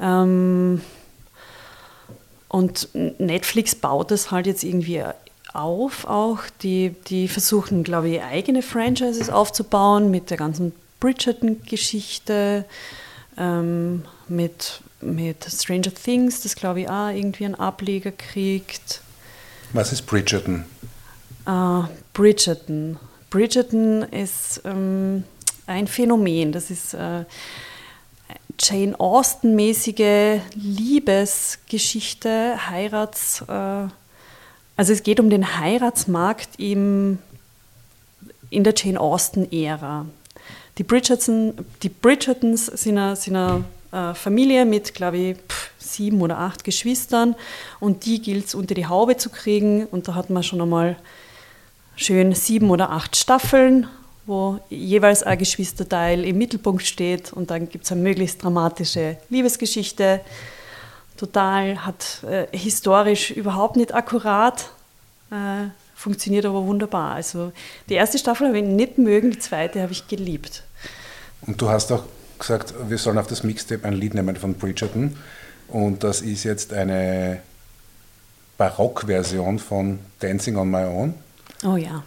[0.01, 0.81] Ähm,
[2.49, 5.05] und Netflix baut das halt jetzt irgendwie
[5.53, 6.39] auf auch.
[6.63, 12.65] Die, die versuchen, glaube ich, eigene Franchises aufzubauen mit der ganzen Bridgerton-Geschichte,
[13.37, 19.03] ähm, mit, mit Stranger Things, das glaube ich auch irgendwie einen Ableger kriegt.
[19.73, 20.65] Was ist Bridgerton?
[21.47, 21.83] Äh,
[22.13, 22.99] Bridgerton.
[23.31, 25.25] Bridgerton ist ähm,
[25.67, 26.53] ein Phänomen.
[26.53, 27.25] Das ist äh,
[28.59, 33.43] Jane Austen-mäßige Liebesgeschichte, Heirats.
[33.49, 33.87] Äh,
[34.77, 37.19] also es geht um den Heiratsmarkt im,
[38.51, 40.05] in der Jane Austen-Ära.
[40.81, 46.23] Die, Bridgerton, die Bridgertons sind eine, sind eine äh, Familie mit, glaube ich, pff, sieben
[46.23, 47.37] oder acht Geschwistern
[47.81, 49.85] und die gilt es unter die Haube zu kriegen.
[49.85, 50.97] Und da hat man schon einmal
[51.97, 53.89] schön sieben oder acht Staffeln,
[54.25, 60.23] wo jeweils ein Geschwisterteil im Mittelpunkt steht und dann gibt es eine möglichst dramatische Liebesgeschichte.
[61.19, 64.71] Total, hat äh, historisch überhaupt nicht akkurat,
[65.31, 65.69] äh,
[66.01, 67.15] funktioniert aber wunderbar.
[67.15, 67.53] Also
[67.89, 70.63] die erste Staffel habe ich nicht mögen, die zweite habe ich geliebt.
[71.47, 72.05] Und du hast auch
[72.39, 75.17] gesagt, wir sollen auf das Mixtape ein Lied nehmen von Bridgerton.
[75.69, 77.41] Und das ist jetzt eine
[78.57, 81.15] Barockversion von Dancing on My Own.
[81.65, 82.03] Oh ja.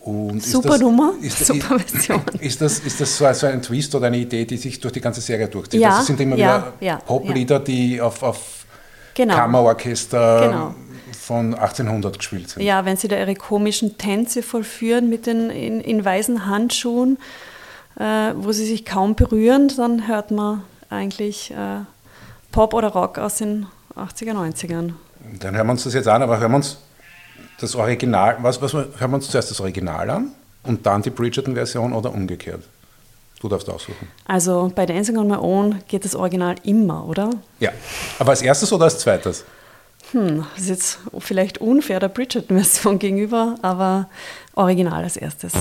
[0.00, 2.22] Und Super das- Nummer, ist, super Version.
[2.40, 5.00] ist das, ist das so, so ein Twist oder eine Idee, die sich durch die
[5.00, 5.80] ganze Serie durchzieht?
[5.80, 8.66] Ja, das sind immer ja, wieder ja, Poplieder, die auf, auf
[9.14, 9.34] Genau.
[9.36, 10.74] Kammerorchester Genau.
[11.14, 12.62] Von 1800 gespielt sind.
[12.62, 17.18] Ja, wenn sie da ihre komischen Tänze vollführen mit den in, in weißen Handschuhen,
[17.98, 21.80] äh, wo sie sich kaum berühren, dann hört man eigentlich äh,
[22.52, 24.92] Pop oder Rock aus den 80er, 90ern.
[25.40, 26.78] Dann hören wir uns das jetzt an, aber hören wir uns
[27.60, 31.92] das Original, was, was, hören wir uns zuerst das Original an und dann die Bridgerton-Version
[31.92, 32.62] oder umgekehrt?
[33.40, 34.08] Du darfst aussuchen.
[34.24, 37.30] Also bei Dancing on My Own geht das Original immer, oder?
[37.60, 37.72] Ja,
[38.18, 39.44] aber als erstes oder als zweites?
[40.14, 44.08] Hm, das ist jetzt vielleicht unfair der Bridgerton-Version gegenüber, aber
[44.54, 45.52] Original als erstes.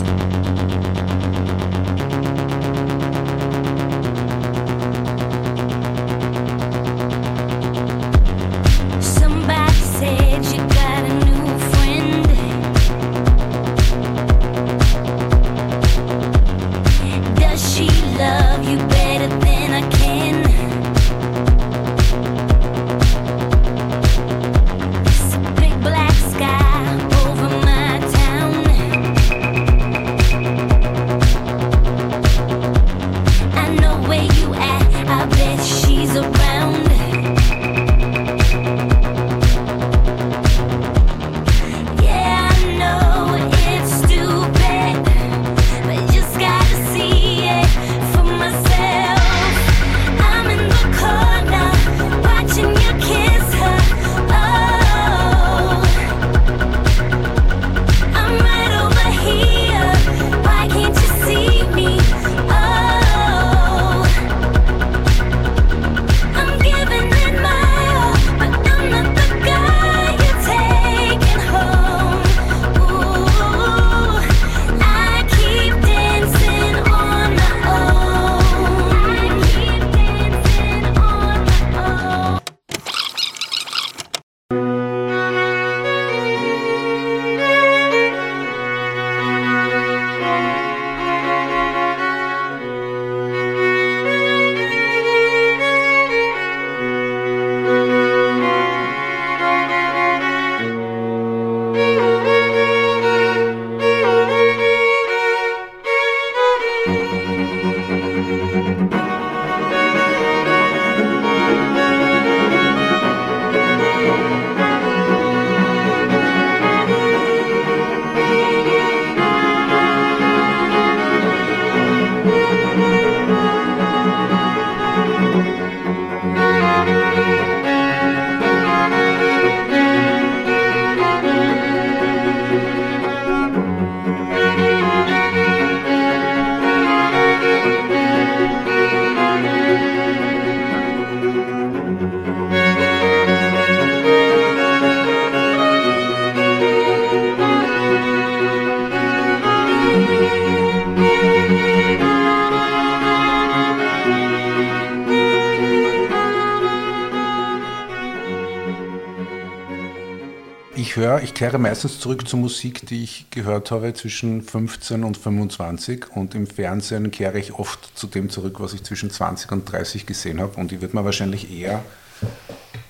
[161.43, 166.47] Kehre meistens zurück zur Musik, die ich gehört habe zwischen 15 und 25 und im
[166.47, 170.55] Fernsehen kehre ich oft zu dem zurück, was ich zwischen 20 und 30 gesehen habe
[170.55, 171.83] und ich würde mir wahrscheinlich eher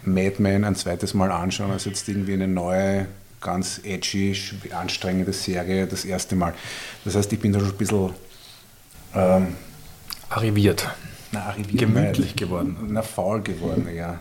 [0.03, 3.07] Mad Men ein zweites Mal anschauen, als jetzt irgendwie eine neue,
[3.41, 4.39] ganz edgy,
[4.69, 6.53] anstrengende Serie das erste Mal.
[7.05, 8.11] Das heißt, ich bin da schon ein bisschen
[9.15, 9.47] ähm,
[10.29, 10.91] Arriviert.
[11.31, 12.77] na, arriviert, Gemütlich geworden.
[12.89, 14.19] Na, faul geworden, ja.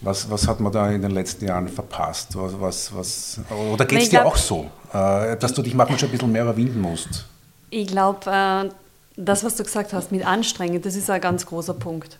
[0.00, 2.36] Was, was hat man da in den letzten Jahren verpasst?
[2.36, 3.40] Was, was, was,
[3.72, 6.32] oder geht es dir glaub- auch so, äh, dass du dich manchmal schon ein bisschen
[6.32, 7.24] mehr überwinden musst?
[7.70, 8.70] Ich glaube, äh,
[9.16, 12.18] das, was du gesagt hast mit anstrengend, das ist ein ganz großer Punkt.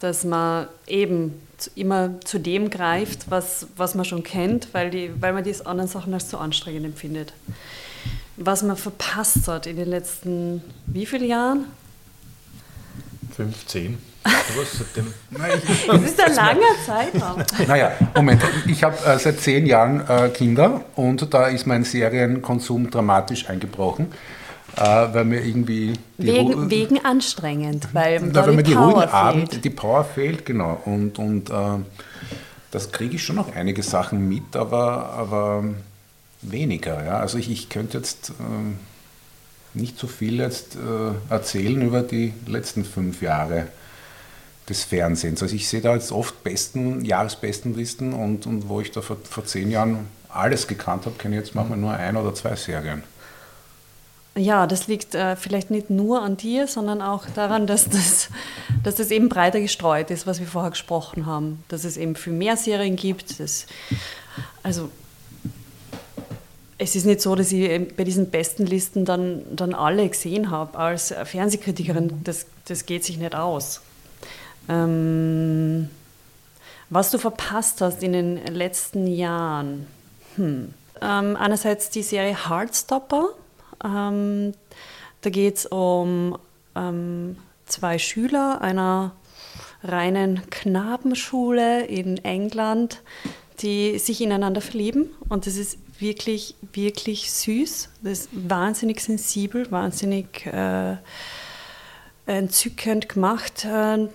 [0.00, 5.10] Dass man eben zu, immer zu dem greift, was, was man schon kennt, weil, die,
[5.20, 7.32] weil man die anderen Sachen als zu anstrengend empfindet.
[8.36, 11.64] Was man verpasst hat in den letzten, wie vielen Jahren?
[13.34, 13.98] 15.
[14.28, 17.42] Das ist ein langer Zeitraum.
[17.66, 22.90] Naja, Moment, ich habe äh, seit zehn Jahren äh, Kinder und da ist mein Serienkonsum
[22.90, 24.06] dramatisch eingebrochen,
[24.76, 28.74] äh, weil mir irgendwie die Ru- Wegen, wegen anstrengend, weil Na, da weil mir die
[28.74, 29.64] Power ruhigen Abend, fehlt.
[29.64, 30.80] die Power fehlt, genau.
[30.84, 31.54] Und, und äh,
[32.70, 35.64] das kriege ich schon noch einige Sachen mit, aber, aber
[36.42, 37.04] weniger.
[37.04, 37.18] Ja?
[37.20, 38.76] Also ich, ich könnte jetzt ähm,
[39.74, 43.68] nicht so viel jetzt äh, erzählen über die letzten fünf Jahre
[44.68, 45.42] des Fernsehens.
[45.42, 49.44] Also ich sehe da jetzt oft besten, Jahresbestenlisten und, und wo ich da vor, vor
[49.44, 53.02] zehn Jahren alles gekannt habe, kenne ich jetzt manchmal nur ein oder zwei Serien.
[54.36, 58.28] Ja, das liegt äh, vielleicht nicht nur an dir, sondern auch daran, dass das,
[58.84, 61.64] dass das eben breiter gestreut ist, was wir vorher gesprochen haben.
[61.68, 63.66] Dass es eben viel mehr Serien gibt, dass
[64.62, 64.90] also
[66.78, 70.78] es ist nicht so, dass ich bei diesen besten Listen dann, dann alle gesehen habe.
[70.78, 73.80] Als Fernsehkritikerin, das, das geht sich nicht aus.
[74.68, 75.88] Ähm,
[76.90, 79.86] was du verpasst hast in den letzten Jahren.
[80.36, 80.72] Hm.
[81.00, 83.28] Ähm, einerseits die Serie Heartstopper.
[83.84, 84.54] Ähm,
[85.20, 86.38] da geht es um
[86.74, 89.12] ähm, zwei Schüler einer
[89.82, 93.02] reinen Knabenschule in England,
[93.60, 95.10] die sich ineinander verlieben.
[95.28, 97.90] Und das ist wirklich, wirklich süß.
[98.02, 100.96] Das ist wahnsinnig sensibel, wahnsinnig äh,
[102.26, 103.64] entzückend gemacht.
[103.64, 104.08] Äh,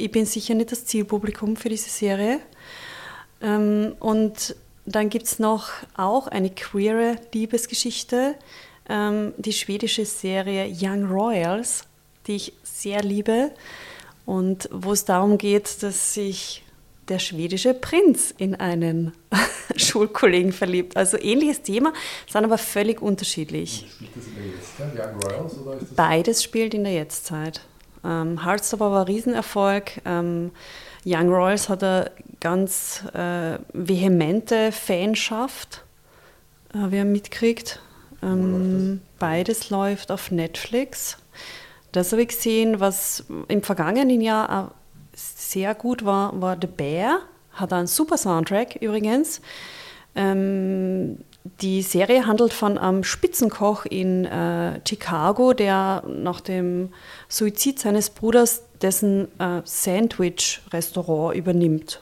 [0.00, 2.40] ich bin sicher nicht das Zielpublikum für diese Serie.
[3.40, 8.34] Ähm, und dann gibt es noch auch eine queere Liebesgeschichte,
[8.88, 11.84] ähm, die schwedische Serie Young Royals,
[12.26, 13.52] die ich sehr liebe
[14.26, 16.64] und wo es darum geht, dass sich
[17.08, 19.12] der schwedische Prinz in einen
[19.76, 20.96] Schulkollegen verliebt.
[20.96, 21.92] Also ähnliches Thema,
[22.30, 23.86] sind aber völlig unterschiedlich.
[23.90, 27.60] Spielt das in der Jetztzeit, Young Royals, oder Beides spielt in der Jetztzeit.
[28.04, 30.00] Ähm, Heartstopper war ein Riesenerfolg.
[30.04, 30.52] Ähm,
[31.04, 35.84] Young Royals hat eine ganz äh, vehemente Fanschaft,
[36.74, 37.80] äh, wir haben mitgekriegt.
[38.22, 41.16] Ähm, beides läuft auf Netflix.
[41.92, 44.72] Das habe ich gesehen, was im vergangenen Jahr
[45.14, 47.20] sehr gut war, war The Bear.
[47.52, 49.40] Hat einen super Soundtrack übrigens.
[50.14, 56.90] Ähm, die Serie handelt von einem Spitzenkoch in äh, Chicago, der nach dem
[57.28, 62.00] Suizid seines Bruders dessen äh, Sandwich-Restaurant übernimmt.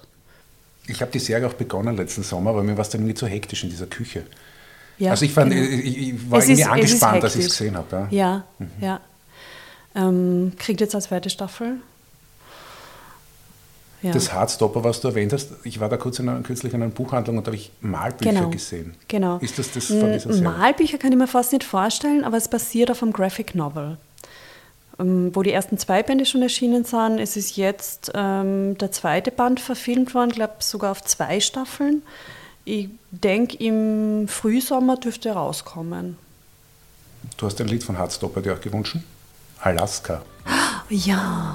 [0.86, 3.26] Ich habe die Serie auch begonnen letzten Sommer, aber mir war es dann irgendwie zu
[3.26, 4.24] hektisch in dieser Küche.
[4.99, 5.62] Ja, also ich, fand, genau.
[5.64, 6.68] ich, ich war Es irgendwie ist- es ist
[7.03, 7.97] angespannt, als ich es gesehen habe.
[7.97, 8.09] Ja.
[8.11, 8.70] Ja, Mhm.
[8.80, 9.01] ja.
[9.95, 11.76] Ähm, kriegt jetzt eine zweite Staffel.
[14.03, 14.13] Ja.
[14.13, 16.91] Das Hardstopper, was du erwähnt hast, ich war da kurz in einer, kürzlich in einer
[16.93, 18.49] Buchhandlung und da habe ich Malbücher Genau.
[18.51, 18.95] gesehen.
[19.09, 19.39] Genau.
[19.39, 20.43] Ist das das von dieser Serie?
[20.43, 23.97] Malbücher kann ich mir fast nicht vorstellen, aber es basiert auf einem Graphic Novel.
[25.01, 29.33] Ähm, Wo die ersten zwei Bände schon erschienen sind, es ist jetzt ähm, der zweite
[29.33, 32.03] Band verfilmt worden, ich glaube sogar auf zwei Staffeln.
[32.65, 36.17] Ich denke, im Frühsommer dürfte er rauskommen.
[37.37, 38.97] Du hast ein Lied von Hardstopper dir auch gewünscht?
[39.61, 40.23] Alaska.
[40.89, 41.55] Ja.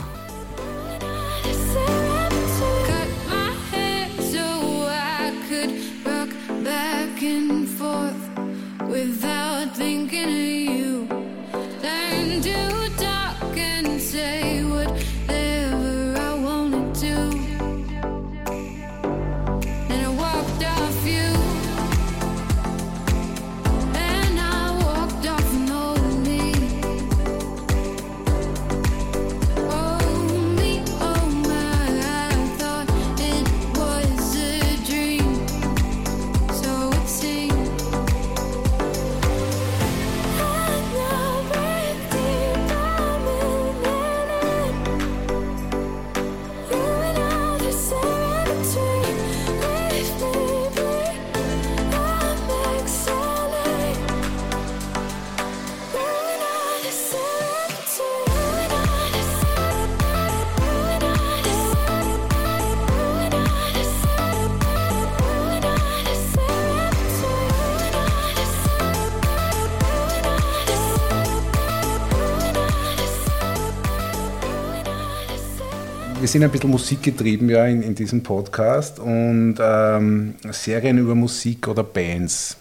[76.33, 81.83] Sind ein bisschen musikgetrieben ja in, in diesem Podcast und ähm, Serien über Musik oder
[81.83, 82.57] Bands.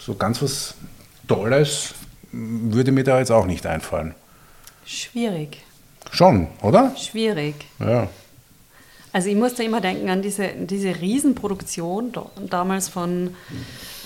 [0.00, 0.74] So ganz was
[1.28, 1.94] Tolles
[2.32, 4.16] würde mir da jetzt auch nicht einfallen.
[4.84, 5.62] Schwierig.
[6.10, 6.92] Schon, oder?
[6.96, 7.54] Schwierig.
[7.78, 8.08] Ja.
[9.12, 13.28] Also ich muss da immer denken an diese, diese Riesenproduktion da, damals von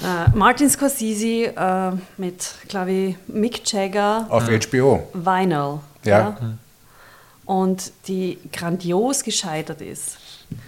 [0.04, 5.08] äh, Martin Scorsese äh, mit, glaube ich, Mick Jagger, Auf HBO.
[5.14, 5.80] Vinyl.
[6.04, 6.36] Ja.
[7.49, 10.18] Und die grandios gescheitert ist.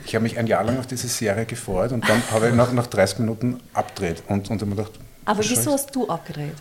[0.07, 2.73] Ich habe mich ein Jahr lang auf diese Serie gefreut und dann habe ich nach,
[2.73, 6.55] nach 30 Minuten abgedreht und, und habe mir gedacht, Aber wieso hast du abgedreht?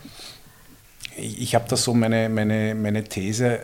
[1.16, 3.60] Ich, ich habe da so meine, meine, meine These.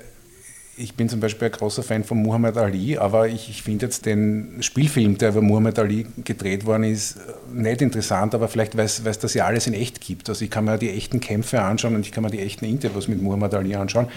[0.78, 4.04] Ich bin zum Beispiel ein großer Fan von Muhammad Ali, aber ich, ich finde jetzt
[4.04, 7.16] den Spielfilm, der über Muhammad Ali gedreht worden ist,
[7.50, 10.28] nicht interessant, aber vielleicht, weil es das ja alles in echt gibt.
[10.28, 13.08] Also ich kann mir die echten Kämpfe anschauen und ich kann mir die echten Interviews
[13.08, 14.08] mit Muhammad Ali anschauen.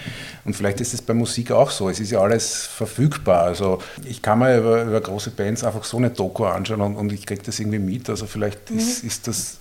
[0.44, 1.88] Und vielleicht ist es bei Musik auch so.
[1.88, 3.44] Es ist ja alles verfügbar.
[3.44, 7.12] Also ich kann mir über, über große Bands einfach so eine Doku anschauen und, und
[7.12, 8.10] ich kriege das irgendwie mit.
[8.10, 9.58] Also vielleicht ist, ist das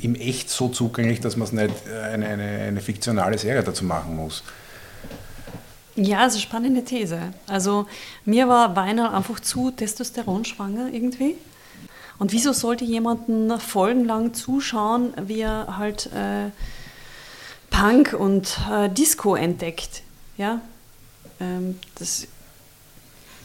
[0.00, 4.14] im Echt so zugänglich, dass man es nicht eine, eine, eine fiktionale Serie dazu machen
[4.14, 4.44] muss.
[5.96, 7.32] Ja, also spannende These.
[7.46, 7.86] Also
[8.24, 11.36] mir war Vinyl einfach zu testosteronschwanger irgendwie.
[12.18, 16.50] Und wieso sollte jemanden folgenlang zuschauen, wie er halt äh,
[17.70, 20.02] Punk und äh, Disco entdeckt?
[20.36, 20.60] Ja,
[21.40, 22.26] ähm, das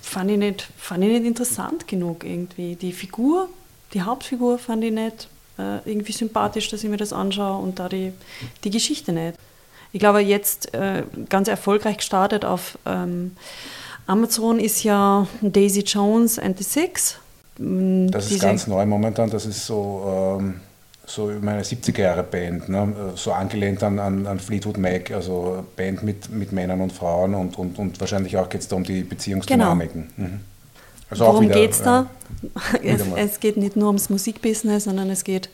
[0.01, 2.75] fand ich, nicht, fand ich nicht interessant genug irgendwie.
[2.75, 3.49] Die Figur,
[3.93, 7.87] die Hauptfigur fand ich nicht äh, irgendwie sympathisch, dass ich mir das anschaue und da
[7.87, 8.13] die,
[8.63, 9.37] die Geschichte nicht.
[9.93, 13.35] Ich glaube, jetzt äh, ganz erfolgreich gestartet auf ähm,
[14.07, 17.17] Amazon ist ja Daisy Jones and the Six.
[17.57, 19.29] Mm, Das ist ganz neu momentan.
[19.29, 20.61] Das ist so, ähm,
[21.05, 22.93] so meine 70er-Jahre-Band, ne?
[23.15, 27.57] so angelehnt an, an, an Fleetwood Mac, also Band mit, mit Männern und Frauen und,
[27.57, 30.09] und, und wahrscheinlich auch geht es da um die Beziehungsdynamiken.
[30.15, 30.39] Mhm.
[31.09, 32.07] Also Worum geht es da?
[32.81, 35.49] äh, es, es geht nicht nur ums Musikbusiness, sondern es geht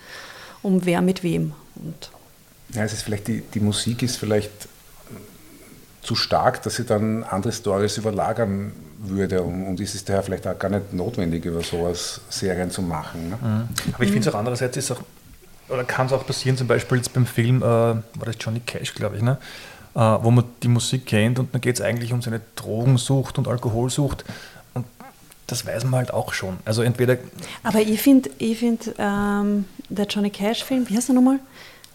[0.62, 1.54] um wer mit wem.
[1.76, 2.12] Und
[2.74, 4.52] Ja, es ist vielleicht die, die Musik ist vielleicht
[6.02, 10.48] zu stark, dass sie dann andere Stories überlagern würde und, und ist es daher vielleicht
[10.48, 13.30] auch gar nicht notwendig, über sowas Serien zu machen.
[13.30, 13.68] Ne?
[13.94, 15.02] Aber ich finde es auch andererseits ist auch,
[15.70, 18.94] oder kann es auch passieren, zum Beispiel jetzt beim Film, äh, war das Johnny Cash,
[18.94, 19.38] glaube ich, ne?
[19.96, 23.48] äh, wo man die Musik kennt und dann geht es eigentlich um seine Drogensucht und
[23.48, 24.24] Alkoholsucht
[24.74, 24.86] und
[25.48, 26.58] das weiß man halt auch schon.
[26.66, 27.18] Also entweder,
[27.64, 31.40] Aber ich finde, ich find, ähm, der Johnny Cash-Film, wie heißt er nochmal?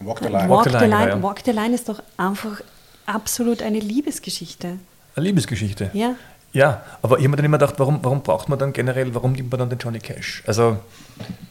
[0.05, 0.49] Walk the Line.
[0.49, 1.23] Walk, the Line, Line, ja, ja.
[1.23, 2.61] Walk the Line ist doch einfach
[3.05, 4.77] absolut eine Liebesgeschichte.
[5.15, 5.89] eine Liebesgeschichte.
[5.93, 6.15] Ja.
[6.55, 9.31] Ja, aber ich habe mir dann immer gedacht, warum, warum braucht man dann generell, warum
[9.31, 10.43] nimmt man dann den Johnny Cash?
[10.45, 10.77] Also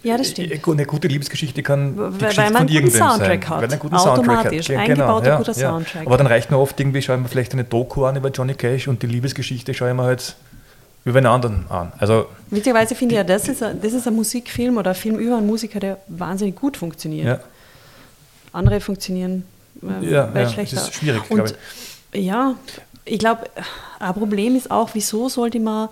[0.05, 0.53] Ja, das stimmt.
[0.68, 3.50] eine gute Liebesgeschichte kann die Weil- Geschichte weil man von einen guten irgendwem Soundtrack sein.
[3.50, 3.50] hat.
[3.50, 4.38] Weil man einen guten Soundtrack hat.
[4.46, 4.66] Automatisch.
[4.68, 6.07] Ge- Eingebauter guter Soundtrack.
[6.07, 8.55] Aber dann reicht nur oft irgendwie, schaue ich mir vielleicht eine Doku an über Johnny
[8.55, 10.36] Cash und die Liebesgeschichte schaue ich mir halt
[11.05, 11.92] über einen anderen an.
[11.98, 15.18] Also Witzigerweise finde ich ja, das ist, ein, das ist ein Musikfilm oder ein Film
[15.18, 17.26] über einen Musiker, der wahnsinnig gut funktioniert.
[17.26, 17.40] ja,
[18.53, 19.44] Andere funktionieren
[19.82, 20.76] äh, Ja, weit ja, schlechter.
[20.76, 21.55] das ist schwierig, Und glaub
[22.14, 22.55] ja,
[23.05, 23.44] ich glaube,
[23.98, 25.88] ein Problem ist auch, wieso sollte man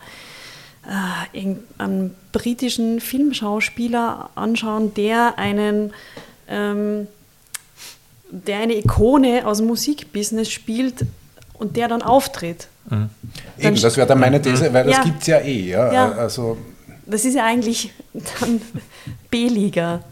[0.86, 5.92] äh, irgendeinen britischen Filmschauspieler anschauen, der einen
[6.48, 7.06] ähm,
[8.32, 11.04] der eine Ikone aus dem Musikbusiness spielt
[11.54, 12.68] und der dann auftritt.
[13.58, 15.02] Eben, das wäre dann meine These, weil das Ja.
[15.04, 15.68] gibt es ja eh.
[15.70, 15.92] Ja?
[15.92, 16.12] Ja.
[16.12, 16.56] Also,
[17.06, 17.92] Das ist ja eigentlich
[18.40, 18.60] dann
[19.30, 20.04] B-Liga.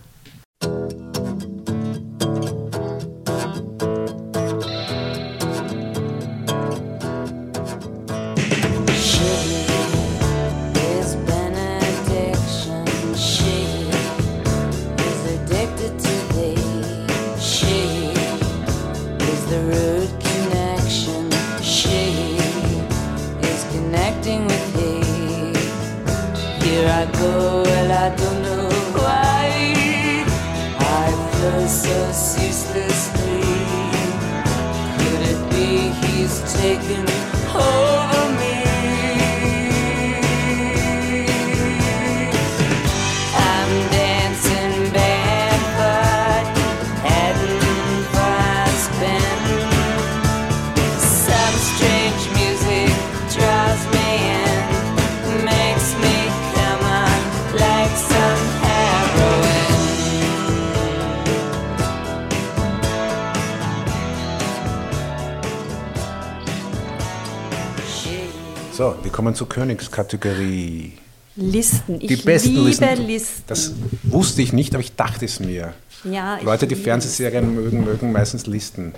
[69.18, 70.92] Kommen zur Königskategorie.
[71.34, 72.00] Listen.
[72.00, 73.04] Ich Die besten liebe Listen.
[73.04, 73.42] Listen.
[73.48, 73.72] Das
[74.04, 75.74] wusste ich nicht, aber ich dachte es mir.
[76.04, 78.94] Ja, Leute, die Fernsehserien mögen, mögen meistens Listen.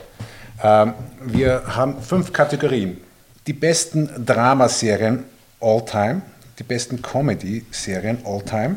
[0.63, 0.93] Ähm,
[1.25, 2.99] wir haben fünf Kategorien.
[3.47, 5.25] Die besten Dramaserien
[5.59, 6.21] all time,
[6.59, 8.77] die besten Comedy-Serien all time,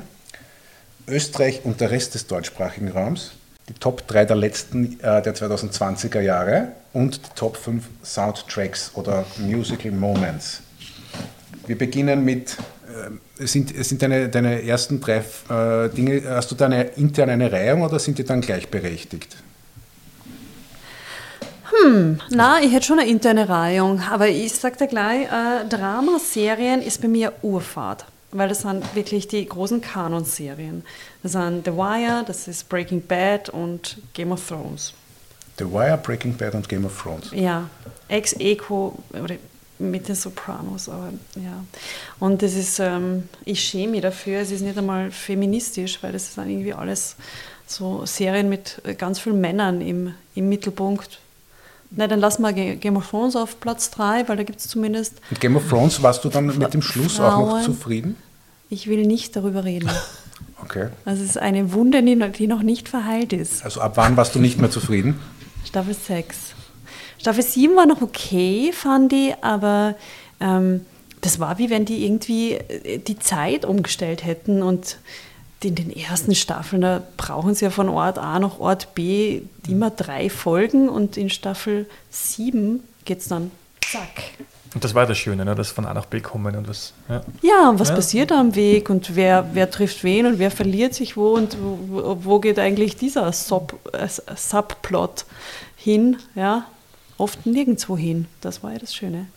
[1.09, 3.31] Österreich und der Rest des deutschsprachigen Raums,
[3.67, 9.25] die Top 3 der letzten äh, der 2020er Jahre und die Top 5 Soundtracks oder
[9.39, 10.62] Musical Moments.
[11.65, 12.57] Wir beginnen mit,
[13.39, 17.51] äh, sind, sind deine, deine ersten drei äh, Dinge, hast du da eine, intern eine
[17.51, 19.37] Reihung oder sind die dann gleichberechtigt?
[22.29, 27.01] Na, ich hätte schon eine interne Reihung, aber ich sag dir gleich, äh, Dramaserien ist
[27.01, 30.83] bei mir Urfahrt, weil das sind wirklich die großen Kanonserien.
[31.23, 34.93] Das sind The Wire, das ist Breaking Bad und Game of Thrones.
[35.57, 37.31] The Wire, Breaking Bad und Game of Thrones.
[37.31, 37.69] Ja,
[38.07, 39.35] ex eco oder
[39.91, 41.63] mit den Sopranos, aber ja.
[42.19, 46.33] Und das ist, ähm, ich schäme mich dafür, es ist nicht einmal feministisch, weil das
[46.33, 47.15] sind irgendwie alles
[47.67, 51.19] so Serien mit ganz vielen Männern im, im Mittelpunkt.
[51.91, 54.67] Na, dann lassen wir Ga- Game of Thrones auf Platz 3, weil da gibt es
[54.67, 57.63] zumindest, Und Game of Thrones, warst du dann mit dem Schluss auch noch Frauen.
[57.63, 58.15] zufrieden?
[58.69, 59.89] ich will nicht darüber reden.
[60.61, 60.87] Okay.
[61.03, 63.65] Das ist eine Wunde, die noch nicht verheilt ist.
[63.65, 65.19] Also ab wann warst du nicht mehr zufrieden?
[65.65, 66.37] Staffel 6.
[67.23, 69.95] Staffel 7 war noch okay, fand ich, aber
[70.41, 70.85] ähm,
[71.21, 74.97] das war wie wenn die irgendwie äh, die Zeit umgestellt hätten und
[75.63, 79.89] in den ersten Staffeln, da brauchen sie ja von Ort A nach Ort B immer
[79.89, 83.49] drei Folgen und in Staffel 7 geht es dann
[83.89, 84.23] zack.
[84.75, 85.55] Und das war das Schöne, ne?
[85.55, 86.91] das von A nach B kommen und was.
[87.07, 87.21] Ja.
[87.41, 87.95] Ja, und was Ja.
[87.95, 91.55] passiert da am Weg und wer, wer trifft wen und wer verliert sich wo und
[91.61, 95.23] wo, wo geht eigentlich dieser Sub, äh, Subplot
[95.77, 96.17] hin?
[96.35, 96.65] Ja,
[97.17, 98.25] oft nirgendwo hin.
[98.41, 99.27] Das war ja das Schöne.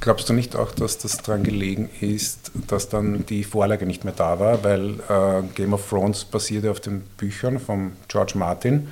[0.00, 4.14] Glaubst du nicht auch, dass das daran gelegen ist, dass dann die Vorlage nicht mehr
[4.16, 4.64] da war?
[4.64, 8.88] Weil äh, Game of Thrones basierte auf den Büchern von George Martin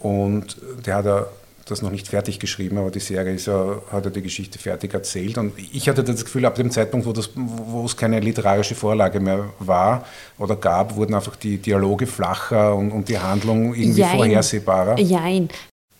[0.00, 1.26] und der hat ja
[1.66, 4.94] das noch nicht fertig geschrieben, aber die Serie ist ja, hat ja die Geschichte fertig
[4.94, 5.36] erzählt.
[5.36, 9.20] Und ich hatte das Gefühl, ab dem Zeitpunkt, wo, das, wo es keine literarische Vorlage
[9.20, 10.06] mehr war
[10.38, 14.16] oder gab, wurden einfach die Dialoge flacher und, und die Handlung irgendwie Jein.
[14.16, 14.98] vorhersehbarer.
[14.98, 15.50] Jein.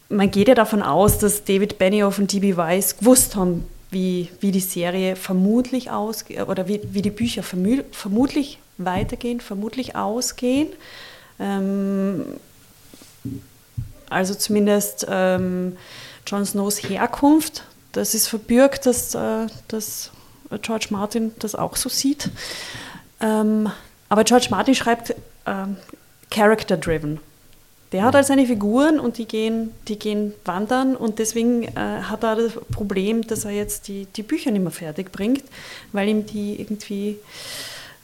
[0.09, 2.57] Man geht ja davon aus, dass David Benioff und D.B.
[2.57, 8.59] Weiss gewusst haben, wie, wie die Serie vermutlich ausgeht oder wie, wie die Bücher vermutlich
[8.79, 10.69] weitergehen, vermutlich ausgehen.
[11.39, 12.25] Ähm,
[14.09, 15.77] also zumindest ähm,
[16.27, 20.11] Jon Snows Herkunft, das ist verbürgt, dass, äh, dass
[20.63, 22.31] George Martin das auch so sieht.
[23.21, 23.71] Ähm,
[24.09, 25.15] aber George Martin schreibt
[25.47, 25.77] ähm,
[26.31, 27.21] character-driven.
[27.93, 32.23] Der hat halt seine Figuren und die gehen, die gehen wandern und deswegen äh, hat
[32.23, 35.45] er das Problem, dass er jetzt die, die Bücher nicht mehr fertig bringt,
[35.93, 37.19] weil ihm die irgendwie,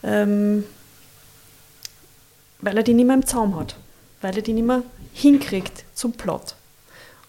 [0.03, 0.65] ähm,
[2.61, 3.77] weil er die nicht mehr im Zaum hat,
[4.23, 4.83] weil er die nicht mehr
[5.13, 6.55] hinkriegt zum Plot.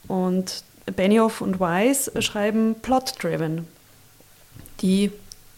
[0.08, 0.64] Und
[0.96, 3.68] Benioff und Weiss schreiben plot-driven.
[4.82, 5.12] Die,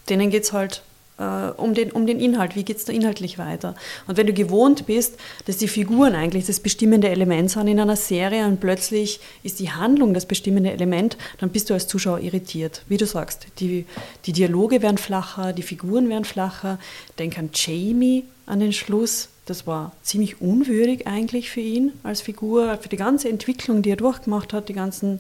[0.10, 0.82] denen geht es halt
[1.24, 3.76] um, den, um den Inhalt, wie geht es da inhaltlich weiter.
[4.06, 5.16] Und wenn du gewohnt bist,
[5.46, 9.72] dass die Figuren eigentlich das bestimmende Element sind in einer Serie und plötzlich ist die
[9.72, 12.84] Handlung das bestimmende Element, dann bist du als Zuschauer irritiert.
[12.88, 13.86] Wie du sagst, die,
[14.26, 16.78] die Dialoge werden flacher, die Figuren werden flacher.
[17.18, 19.30] Denk an Jamie an den Schluss.
[19.46, 23.96] Das war ziemlich unwürdig eigentlich für ihn als Figur, für die ganze Entwicklung, die er
[23.96, 25.20] durchgemacht hat, die ganzen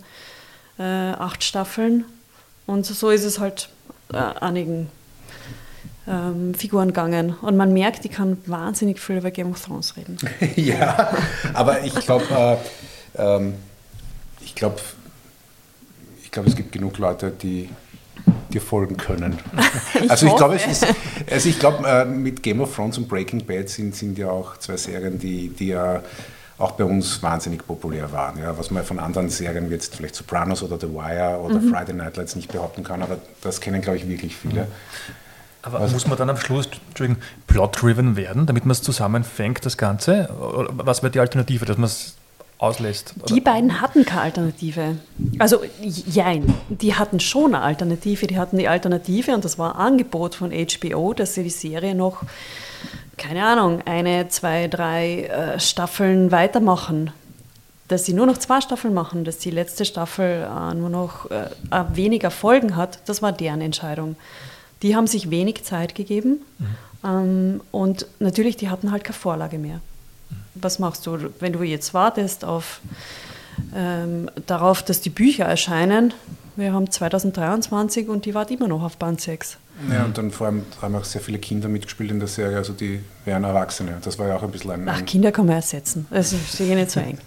[0.77, 2.05] äh, acht Staffeln.
[2.65, 3.69] Und so ist es halt
[4.11, 4.89] äh, einigen
[6.07, 7.35] ähm, Figuren gegangen.
[7.41, 10.17] Und man merkt, die kann wahnsinnig viel über Game of Thrones reden.
[10.55, 11.09] ja,
[11.53, 12.25] aber ich glaube,
[13.17, 13.55] äh, ähm,
[14.41, 14.77] ich glaube,
[16.23, 17.69] ich glaube, es gibt genug Leute, die
[18.53, 19.37] dir folgen können.
[20.01, 20.69] Ich also ich glaube, hoffe.
[20.69, 20.95] es ist,
[21.31, 24.57] also ich glaube, äh, mit Game of Thrones und Breaking Bad sind, sind ja auch
[24.57, 26.03] zwei Serien, die, die ja
[26.59, 28.37] auch bei uns wahnsinnig populär waren.
[28.39, 31.73] Ja, was man von anderen Serien wie jetzt vielleicht Sopranos oder The Wire oder Mhm.
[31.73, 34.67] Friday Night Lights nicht behaupten kann, aber das kennen, glaube ich, wirklich viele.
[35.75, 36.69] Aber muss man dann am Schluss
[37.47, 40.29] plot-driven werden, damit man es zusammenfängt, das Ganze?
[40.39, 42.15] Oder was wäre die Alternative, dass man es
[42.57, 43.13] auslässt?
[43.17, 43.33] Oder?
[43.33, 44.95] Die beiden hatten keine Alternative.
[45.39, 48.27] Also, jein, die hatten schon eine Alternative.
[48.27, 51.95] Die hatten die Alternative und das war ein Angebot von HBO, dass sie die Serie
[51.95, 52.23] noch,
[53.17, 57.11] keine Ahnung, eine, zwei, drei äh, Staffeln weitermachen.
[57.87, 61.45] Dass sie nur noch zwei Staffeln machen, dass die letzte Staffel äh, nur noch äh,
[61.93, 64.17] weniger Folgen hat, das war deren Entscheidung.
[64.81, 66.39] Die haben sich wenig Zeit gegeben
[67.03, 69.81] ähm, und natürlich, die hatten halt keine Vorlage mehr
[70.61, 72.81] was machst du, wenn du jetzt wartest auf,
[73.75, 76.13] ähm, darauf, dass die Bücher erscheinen?
[76.55, 79.57] Wir haben 2023 und die wartet immer noch auf Band 6.
[79.91, 82.73] Ja, und dann vor allem haben auch sehr viele Kinder mitgespielt in der Serie, also
[82.73, 83.97] die wären Erwachsene.
[84.01, 86.07] Das war ja auch ein bisschen ein, Ach, Kinder kann man ersetzen.
[86.09, 87.19] Das ist sicher nicht so eng.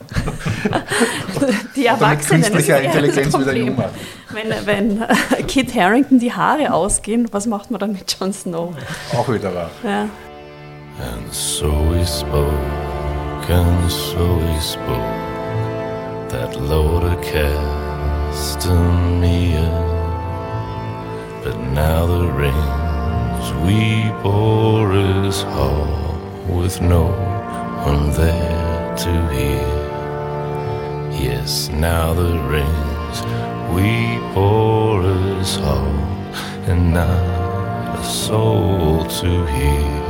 [1.76, 2.42] die mit Erwachsenen.
[2.42, 3.66] ist künstlicher Intelligenz wieder Problem.
[3.66, 3.90] jünger.
[4.30, 5.04] Wenn, wenn
[5.46, 8.74] Kit Harrington die Haare ausgehen, was macht man dann mit Jon Snow?
[9.12, 9.70] auch wieder wahr.
[9.84, 10.02] Ja.
[10.02, 12.52] And so he spoke,
[13.48, 15.00] and so he spoke,
[16.28, 17.16] that Lord of
[18.32, 19.99] Castamere.
[21.42, 26.14] But now the rains we bore is hall,
[26.46, 27.06] with no
[27.86, 29.80] one there to hear.
[31.10, 33.22] Yes, now the rains
[33.74, 35.02] we bore
[35.40, 35.96] is hall,
[36.68, 40.09] and not a soul to hear.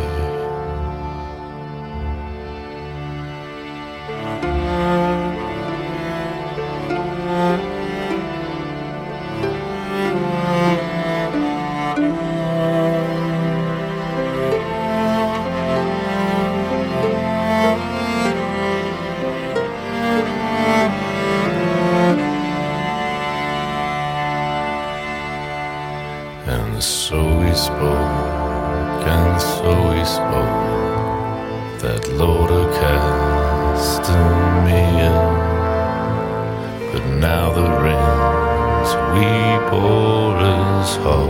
[37.20, 41.28] now the rains weep o'er us whole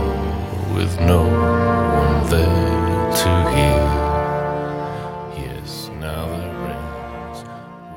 [0.73, 3.83] with no one there to hear.
[5.35, 7.43] Yes, now the rains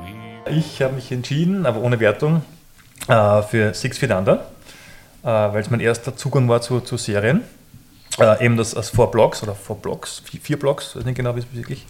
[0.03, 0.59] weep.
[0.59, 2.43] Ich habe mich entschieden, aber ohne Wertung,
[3.07, 4.47] äh, für Six Feet Under,
[5.23, 7.43] äh, weil es mein erster Zugang war zu, zu Serien.
[8.19, 11.37] Äh, eben das als Four Blocks oder Four Blocks, vier, vier Blocks, weiß nicht genau,
[11.37, 11.87] wie es wirklich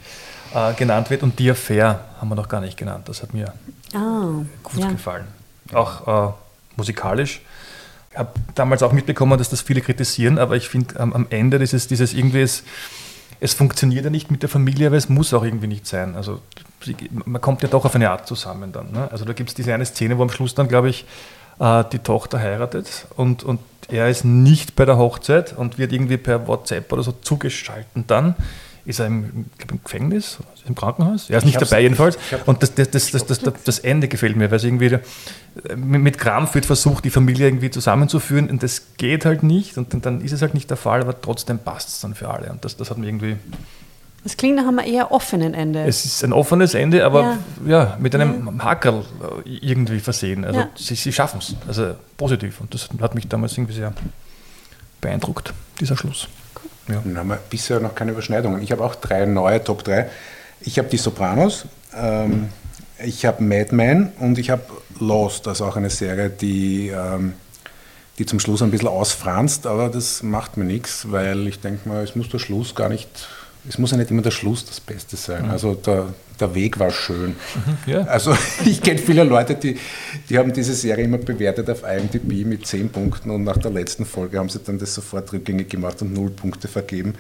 [0.54, 1.22] äh, genannt wird.
[1.22, 3.08] Und Dear Fair haben wir noch gar nicht genannt.
[3.08, 3.54] Das hat mir
[3.94, 4.90] ah, gut ja.
[4.90, 5.43] gefallen.
[5.74, 6.32] Auch äh,
[6.76, 7.40] musikalisch.
[8.10, 11.58] Ich habe damals auch mitbekommen, dass das viele kritisieren, aber ich finde am am Ende
[11.58, 12.62] dieses, dieses irgendwie, es,
[13.40, 16.14] es funktioniert ja nicht mit der Familie, aber es muss auch irgendwie nicht sein.
[16.14, 16.40] Also
[17.10, 18.92] man kommt ja doch auf eine Art zusammen dann.
[18.92, 19.08] Ne?
[19.10, 21.06] Also da gibt es diese eine Szene, wo am Schluss dann, glaube ich,
[21.58, 26.16] äh, die Tochter heiratet und, und er ist nicht bei der Hochzeit und wird irgendwie
[26.16, 28.34] per WhatsApp oder so zugeschalten dann.
[28.86, 31.30] Ist er im, glaub, im Gefängnis, im Krankenhaus?
[31.30, 32.18] Er ist nicht dabei jedenfalls.
[32.44, 35.76] Und das, das, das, das, das, das, das Ende gefällt mir, weil es irgendwie äh,
[35.76, 40.20] mit Krampf wird versucht, die Familie irgendwie zusammenzuführen und das geht halt nicht und dann,
[40.20, 42.76] ist es halt nicht der Fall, aber trotzdem passt es dann für alle und das,
[42.76, 43.36] das hat mir irgendwie,
[44.22, 45.82] Das klingt nach einem eher offenen Ende.
[45.84, 47.38] es ist ein offenes Ende, aber Ja.
[47.66, 49.04] ja, mit einem Hakerl
[49.46, 50.44] äh, irgendwie versehen.
[50.44, 50.68] Also Ja.
[50.76, 53.94] sie, sie schaffen es, also positiv und das hat mich damals irgendwie sehr
[55.00, 56.28] beeindruckt, dieser Schluss.
[56.88, 57.00] Ja.
[57.04, 58.62] Dann haben wir bisher noch keine Überschneidungen.
[58.62, 60.08] Ich habe auch drei neue Top 3.
[60.60, 61.66] Ich habe die Sopranos,
[61.96, 62.48] ähm,
[63.02, 64.62] ich habe Mad Men und ich habe
[64.98, 67.34] Lost, also auch eine Serie, die, ähm,
[68.18, 72.02] die zum Schluss ein bisschen ausfranst, aber das macht mir nichts, weil ich denke mal,
[72.02, 73.28] es muss der Schluss gar nicht,
[73.68, 75.48] es muss ja nicht immer der Schluss das Beste sein.
[75.50, 77.36] Also der, der Weg war schön.
[77.86, 78.02] Ja.
[78.02, 79.78] Also ich kenne viele Leute, die,
[80.28, 84.04] die haben diese Serie immer bewertet auf IMDb mit 10 Punkten und nach der letzten
[84.04, 87.14] Folge haben sie dann das sofort rückgängig gemacht und 0 Punkte vergeben.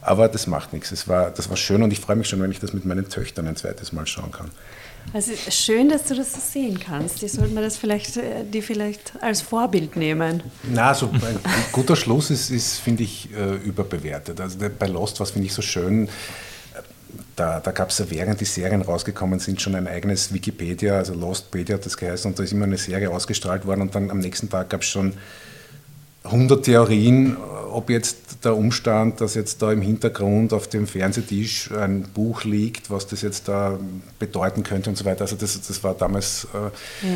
[0.00, 0.92] Aber das macht nichts.
[0.92, 3.08] Es war, das war schön und ich freue mich schon, wenn ich das mit meinen
[3.08, 4.50] Töchtern ein zweites Mal schauen kann.
[5.12, 7.22] Also schön, dass du das so sehen kannst.
[7.22, 10.42] Die sollten wir das vielleicht, äh, die vielleicht als Vorbild nehmen.
[10.64, 11.38] Na, so ein
[11.72, 14.40] guter Schluss ist, ist finde ich, äh, überbewertet.
[14.40, 16.08] Also bei Lost, was finde ich so schön,
[17.36, 21.14] da, da gab es ja während die Serien rausgekommen sind schon ein eigenes Wikipedia, also
[21.14, 24.18] Lostpedia hat das geheißen, und da ist immer eine Serie ausgestrahlt worden und dann am
[24.18, 25.12] nächsten Tag gab es schon
[26.26, 27.36] 100 Theorien,
[27.70, 32.90] ob jetzt der Umstand, dass jetzt da im Hintergrund auf dem Fernsehtisch ein Buch liegt,
[32.90, 33.78] was das jetzt da
[34.18, 35.22] bedeuten könnte und so weiter.
[35.22, 37.12] Also das, das war damals, äh, Ja.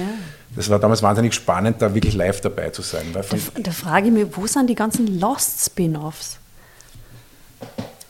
[0.56, 3.06] das war damals wahnsinnig spannend, da wirklich live dabei zu sein.
[3.12, 3.22] Da,
[3.58, 6.38] da frage ich mich, wo sind die ganzen Lost-Spin-Offs?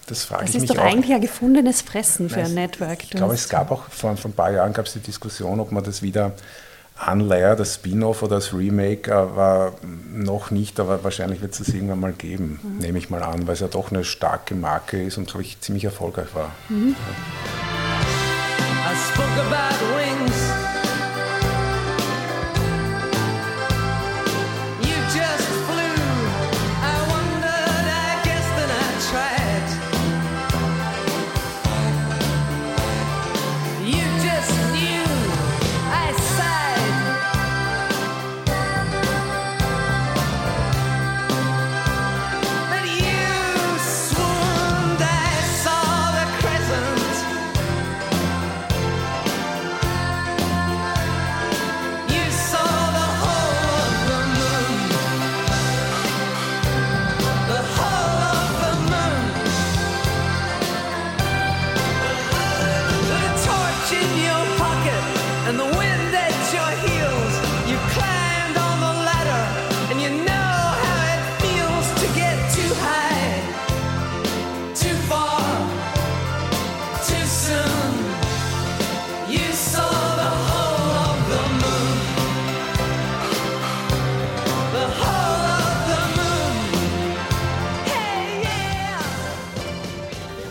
[0.06, 0.82] das frage Das ist doch auch.
[0.82, 3.04] eigentlich ein gefundenes Fressen für Nein, ein Network.
[3.04, 5.70] Ich glaube, es gab auch vor, vor ein paar Jahren gab es die Diskussion, ob
[5.70, 6.32] man das wieder
[7.00, 9.72] anleiert, das Spin-off oder das Remake, aber
[10.12, 12.78] noch nicht, aber wahrscheinlich wird es das irgendwann mal geben, Mhm.
[12.78, 15.60] nehme ich mal an, weil es ja doch eine starke Marke ist und, glaube ich,
[15.60, 16.50] ziemlich erfolgreich war.
[16.68, 16.94] Mhm.
[18.82, 20.49] I spoke about wings.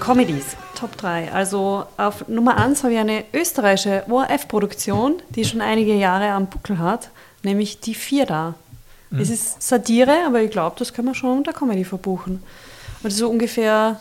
[0.09, 1.31] Comedies, Top 3.
[1.31, 6.79] Also auf Nummer 1 habe ich eine österreichische ORF-Produktion, die schon einige Jahre am Buckel
[6.79, 7.11] hat,
[7.43, 8.55] nämlich Die Vier da.
[9.11, 12.41] Es ist Satire, aber ich glaube, das kann man schon unter Comedy verbuchen.
[13.03, 13.99] Und so ungefähr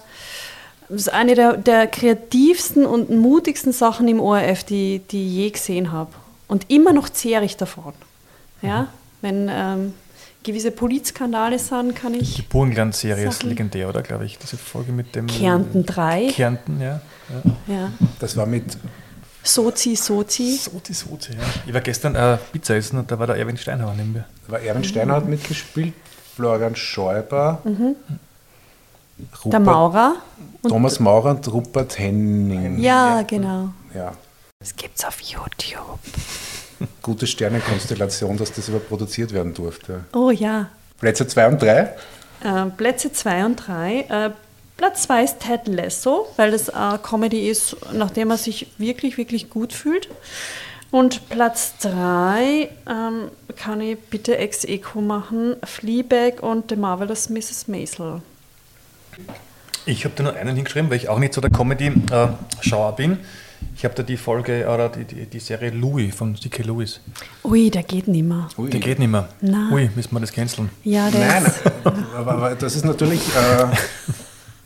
[0.88, 5.50] das ist eine der, der kreativsten und mutigsten Sachen im ORF, die, die ich je
[5.50, 6.12] gesehen habe.
[6.46, 7.92] Und immer noch zehre ich davon.
[8.62, 8.88] Ja?
[9.20, 9.92] Wenn ähm,
[10.42, 14.02] gewisse Polizskandale sind, kann Die ich Burgenland-Serie ist legendär, oder?
[14.02, 15.26] Glaube ich, diese Folge mit dem.
[15.26, 17.00] Kärnten 3, Kärnten, ja.
[17.66, 17.74] ja.
[17.74, 17.92] ja.
[18.18, 18.76] Das war mit
[19.42, 20.56] Sozi, Sozi.
[20.56, 21.38] Sozi, Sozi, ja.
[21.66, 24.24] Ich war gestern äh, Pizza essen und da war der Erwin Steinhauer neben mir.
[24.46, 25.94] Da war Erwin Steinhardt mitgespielt,
[26.36, 30.16] Florian Schäuber, Rupert, Der Maurer.
[30.62, 32.78] Und Thomas Maurer und Rupert Henning.
[32.78, 33.70] ja, genau.
[33.94, 34.12] Ja.
[34.60, 35.98] Das gibt's auf YouTube.
[37.02, 40.04] Gute Sternenkonstellation, dass das überproduziert werden durfte.
[40.12, 40.70] Oh ja.
[41.00, 41.94] Plätze 2 und 3.
[42.44, 44.00] Äh, Plätze 2 und 3.
[44.08, 44.30] Äh,
[44.78, 49.50] Platz 2 ist Ted Lasso, weil das äh, Comedy ist, nachdem er sich wirklich, wirklich
[49.50, 50.08] gut fühlt.
[50.92, 57.66] Und Platz 3 ähm, kann ich bitte ex eco machen: Fleabag und The Marvelous Mrs.
[57.66, 58.22] Maisel.
[59.84, 63.18] Ich habe da nur einen hingeschrieben, weil ich auch nicht so der Comedy-Schauer bin.
[63.76, 66.62] Ich habe da die Folge oder die, die, die Serie Louis von C.K.
[66.64, 67.00] Lewis.
[67.44, 68.48] Ui, der geht nimmer.
[68.58, 68.70] Ui.
[68.70, 69.28] Der geht nicht mehr.
[69.40, 69.70] Na.
[69.72, 70.70] Ui, müssen wir das canceln.
[70.84, 71.60] Ja, der Nein, ist.
[72.14, 73.66] aber, aber das ist natürlich, äh,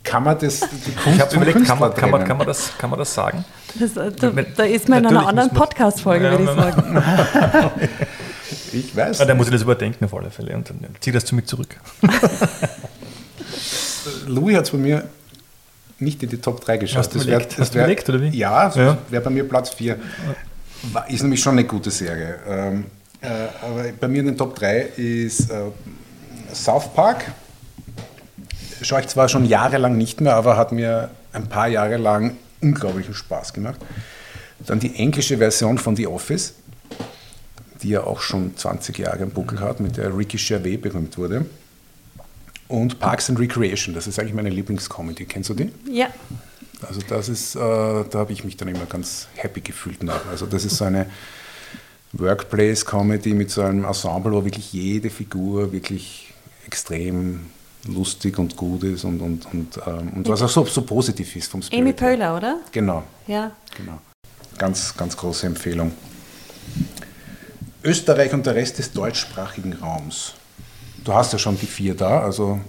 [0.03, 2.73] kann man das, die Kunst Ich habe überlegt, kann man, kann, man, kann, man das,
[2.79, 3.45] kann man das sagen?
[3.79, 7.03] Das, äh, da, da ist man in einer anderen Podcast-Folge, würde ich sagen.
[8.73, 9.21] Ich weiß.
[9.21, 11.45] Ah, dann muss ich das überdenken auf alle Fälle und dann ziehe das zu mir
[11.45, 11.77] zurück.
[14.27, 15.05] Louis hat es bei mir
[16.03, 17.07] nicht in die Top 3 geschafft.
[17.07, 17.53] Hast du Das überlegt?
[17.53, 18.29] das Hast du überlegt, oder wie?
[18.37, 18.99] Ja, das Ja.
[19.11, 19.97] wäre bei mir Platz 4.
[21.09, 22.37] Ist nämlich schon eine gute Serie.
[22.47, 22.85] Ähm,
[23.21, 23.27] äh,
[23.63, 25.61] aber bei mir in den Top 3 ist äh,
[26.53, 27.25] South Park.
[28.83, 33.15] Schaue ich zwar schon jahrelang nicht mehr, aber hat mir ein paar Jahre lang unglaublichen
[33.15, 33.81] Spaß gemacht.
[34.67, 36.55] Dann die englische Version von The Office,
[37.83, 41.47] die ja auch schon 20 Jahre im Buckel hat, mit der Ricky Gervais berühmt wurde.
[42.69, 45.27] Und Parks and Recreation, das ist eigentlich meine Lieblingscomedy.
[45.27, 45.71] Kennst du die?
[45.91, 46.09] Ja,
[46.89, 50.27] Also das ist, äh, da habe ich mich dann immer ganz happy gefühlt nach.
[50.31, 51.07] Also das ist so eine
[52.13, 56.33] Workplace-Comedy mit so einem Ensemble, wo wirklich jede Figur wirklich
[56.67, 57.47] extrem
[57.87, 61.51] lustig und gut ist und, und, und, ähm, und was auch so, so positiv ist
[61.51, 61.81] vom Spirit.
[61.83, 61.93] Amy.
[61.93, 62.61] Poehler, oder?
[62.71, 63.51] Genau, Ja.
[63.77, 63.99] genau.
[64.59, 65.93] Ganz, ganz große Empfehlung.
[67.83, 70.35] Österreich und der Rest des deutschsprachigen Raums.
[71.05, 72.61] Du hast ja schon die vier da, also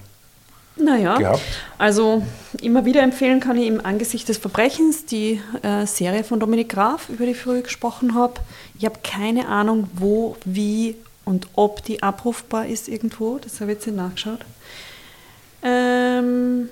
[0.75, 1.41] Naja, Gehabt?
[1.77, 2.23] also
[2.61, 7.09] immer wieder empfehlen kann ich im Angesicht des Verbrechens die äh, Serie von Dominik Graf,
[7.09, 8.35] über die ich früher gesprochen habe.
[8.77, 13.37] Ich habe keine Ahnung, wo, wie und ob die abrufbar ist irgendwo.
[13.37, 14.39] Das habe ich jetzt nicht nachgeschaut.
[15.61, 16.69] Ähm,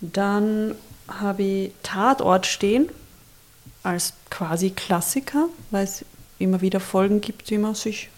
[0.00, 0.74] dann
[1.08, 2.88] habe ich Tatort stehen
[3.82, 6.04] als quasi Klassiker, weil es
[6.38, 8.08] immer wieder Folgen gibt, die man sich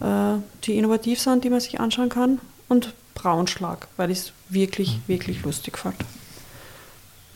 [0.00, 2.40] die innovativ sind, die man sich anschauen kann.
[2.68, 5.96] Und Braunschlag, weil ich es wirklich, wirklich lustig fand.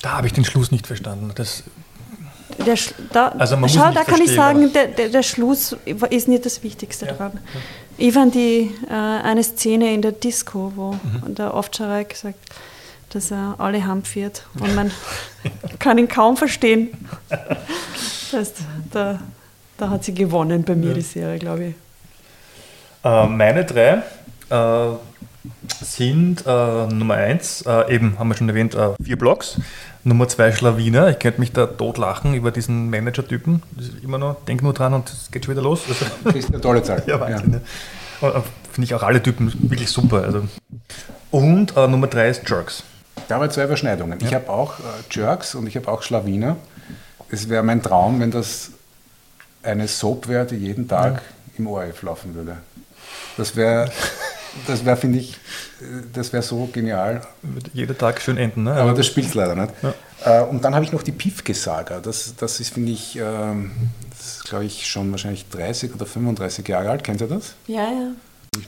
[0.00, 1.32] Da habe ich den Schluss nicht verstanden.
[1.34, 1.62] Das,
[2.64, 2.76] Der,
[3.12, 5.76] da, Also man schau, da kann ich sagen, der, der, der Schluss
[6.10, 7.38] ist nicht das Wichtigste dran.
[7.98, 11.34] Ich fand die, äh, eine Szene in der Disco, wo Mhm.
[11.34, 12.38] der Ovtcharek sagt,
[13.10, 14.90] dass er alle heimführt und man
[15.78, 16.90] kann ihn kaum verstehen.
[18.30, 18.56] Das heißt,
[18.92, 19.20] da,
[19.78, 21.74] da hat sie gewonnen bei mir, die Serie, glaube ich.
[23.04, 24.02] Äh, meine drei
[24.50, 24.96] äh,
[25.82, 29.60] sind äh, Nummer eins, äh, eben haben wir schon erwähnt, äh, vier Blocks.
[30.02, 31.08] Nummer zwei Schlawiner.
[31.08, 33.62] Ich könnte mich da totlachen über diesen Manager-Typen.
[34.02, 35.82] Immer noch, denk nur dran und es geht schon wieder los.
[35.88, 37.02] Also, das ist eine tolle Zahl.
[37.06, 37.60] ja, Wahnsinn.
[38.20, 38.28] Ja.
[38.28, 38.42] Äh,
[38.72, 40.22] Finde ich auch alle Typen wirklich super.
[40.24, 40.42] Also.
[41.30, 42.82] Und Nummer drei ist Jerks.
[43.28, 44.18] Da haben wir zwei Überschneidungen.
[44.20, 44.74] Ich habe auch
[45.10, 46.56] Jerks und ich habe auch Schlawiner.
[47.30, 48.72] Es wäre mein Traum, wenn das
[49.62, 51.22] eine Soap wäre, die jeden Tag
[51.56, 52.56] im ORF laufen würde.
[53.36, 53.90] Das wäre,
[54.66, 55.36] das wäre, finde ich,
[56.12, 57.22] das wäre so genial.
[57.42, 58.64] Wird jeder Tag schön enden.
[58.64, 58.74] Ne?
[58.74, 59.72] Aber das spielt es leider nicht.
[60.24, 62.00] Äh, Und dann habe ich noch die Pifke-Saga.
[62.00, 63.72] Das, das ist, finde ich, ähm,
[64.10, 67.04] das ist, glaube ich, schon wahrscheinlich 30 oder 35 Jahre alt.
[67.04, 67.54] Kennt ihr das?
[67.66, 68.10] Ja, ja.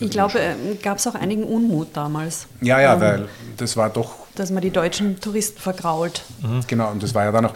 [0.01, 0.41] Ich glaube,
[0.83, 4.71] gab es auch einigen Unmut damals, Ja, ja, weil das war doch dass man die
[4.71, 6.23] deutschen Touristen vergrault.
[6.67, 7.55] Genau, und das war ja dann auch,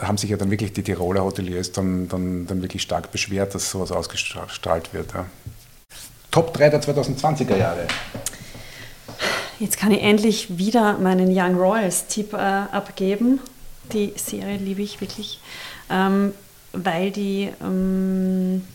[0.00, 3.54] da haben sich ja dann wirklich die Tiroler Hoteliers dann, dann, dann wirklich stark beschwert,
[3.54, 5.12] dass sowas ausgestrahlt wird.
[5.14, 5.26] Ja.
[6.36, 7.86] Top 3 der 2020er Jahre.
[9.58, 13.40] Jetzt kann ich endlich wieder meinen Young Royals-Tipp äh, abgeben.
[13.94, 15.40] Die Serie liebe ich wirklich,
[15.88, 16.34] ähm,
[16.74, 18.66] weil die, ähm,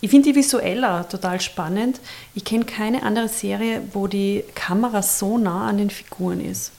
[0.00, 1.98] ich finde die visueller total spannend.
[2.36, 6.70] Ich kenne keine andere Serie, wo die Kamera so nah an den Figuren ist.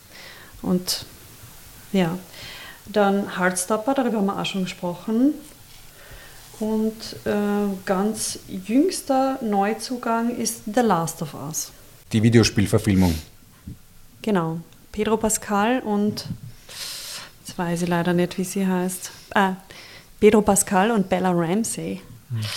[0.62, 1.06] Und
[1.92, 2.18] ja,
[2.86, 5.34] dann Heartstopper, darüber haben wir auch schon gesprochen.
[6.60, 6.94] Und
[7.26, 7.32] äh,
[7.86, 11.72] ganz jüngster Neuzugang ist The Last of Us.
[12.12, 13.16] Die Videospielverfilmung.
[14.22, 14.60] Genau.
[14.92, 16.26] Pedro Pascal und
[17.46, 19.12] jetzt weiß ich leider nicht, wie sie heißt.
[19.34, 19.54] Ah,
[20.20, 22.02] Pedro Pascal und Bella Ramsey.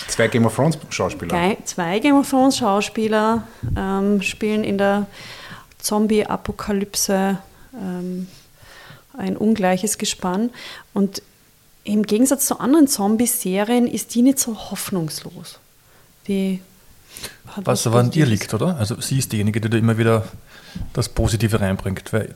[0.07, 1.57] Zwei Game of Thrones Schauspieler.
[1.63, 5.07] Zwei Game of Thrones Schauspieler ähm, spielen in der
[5.79, 7.37] Zombie-Apokalypse
[7.73, 8.27] ähm,
[9.17, 10.51] ein ungleiches Gespann.
[10.93, 11.21] Und
[11.83, 15.59] im Gegensatz zu anderen Zombie-Serien ist die nicht so hoffnungslos.
[16.27, 16.61] Die
[17.47, 18.77] hat Was aber an dir liegt, oder?
[18.77, 20.25] Also sie ist diejenige, die da immer wieder
[20.93, 22.33] das Positive reinbringt, weil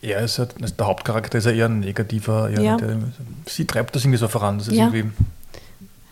[0.00, 2.76] er ist ja, also der Hauptcharakter ist ja eher ein negativer, eher Ja.
[2.76, 2.96] der,
[3.46, 4.86] sie treibt das irgendwie so voran, dass es Ja.
[4.90, 5.10] irgendwie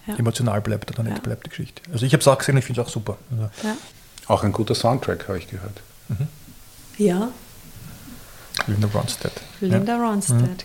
[0.07, 0.17] Ja.
[0.17, 1.23] emotional bleibt oder nicht Ja.
[1.23, 1.83] bleibt, die Geschichte.
[1.93, 3.17] Also ich habe es auch gesehen, ich finde es auch super.
[3.31, 3.77] Also, Ja.
[4.29, 5.81] Auch ein guter Soundtrack, habe ich gehört.
[6.99, 7.31] ja,
[8.67, 9.33] Linda Ronstadt.
[9.61, 10.09] Linda Ja.
[10.09, 10.65] Ronstadt.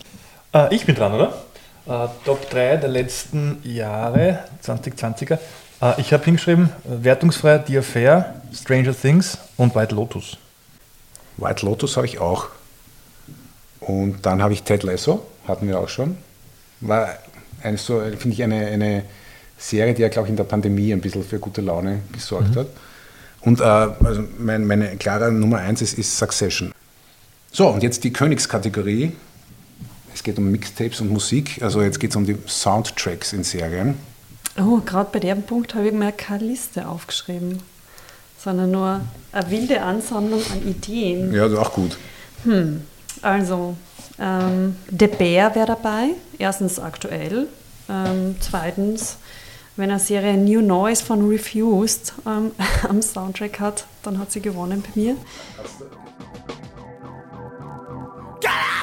[0.54, 1.42] Äh, ich bin dran, oder?
[1.88, 5.38] Äh, Top 3 der letzten Jahre, 2020er.
[5.82, 10.38] Äh, ich habe hingeschrieben, wertungsfrei The Affair, Stranger Things und White Lotus.
[11.38, 12.48] White Lotus habe ich auch.
[13.82, 16.18] Und dann habe ich Ted Lasso, hatten wir auch schon.
[16.82, 17.10] War
[17.62, 19.04] eine, so, finde ich, eine, eine
[19.58, 22.68] Serie, die ja, glaube ich, in der Pandemie ein bisschen für gute Laune gesorgt hat.
[23.42, 26.72] Und äh, also mein, meine klare Nummer eins ist, ist Succession.
[27.52, 29.14] So, und jetzt die Königskategorie.
[30.16, 31.62] Es geht um Mixtapes und Musik.
[31.62, 33.96] Also jetzt geht es um die Soundtracks in Serien.
[34.58, 37.62] Oh, gerade bei dem Punkt habe ich mir keine Liste aufgeschrieben,
[38.40, 39.02] sondern nur
[39.34, 41.34] eine wilde Ansammlung an Ideen.
[41.34, 41.98] Ja, das ist auch gut.
[43.22, 43.76] Also,
[44.18, 46.12] ähm, The Bear wäre dabei.
[46.38, 47.48] Erstens aktuell.
[47.90, 49.18] Ähm, zweitens,
[49.76, 52.52] wenn eine Serie New Noise von Refused ähm,
[52.88, 55.18] am Soundtrack hat, dann hat sie gewonnen bei mir.
[58.42, 58.75] Can I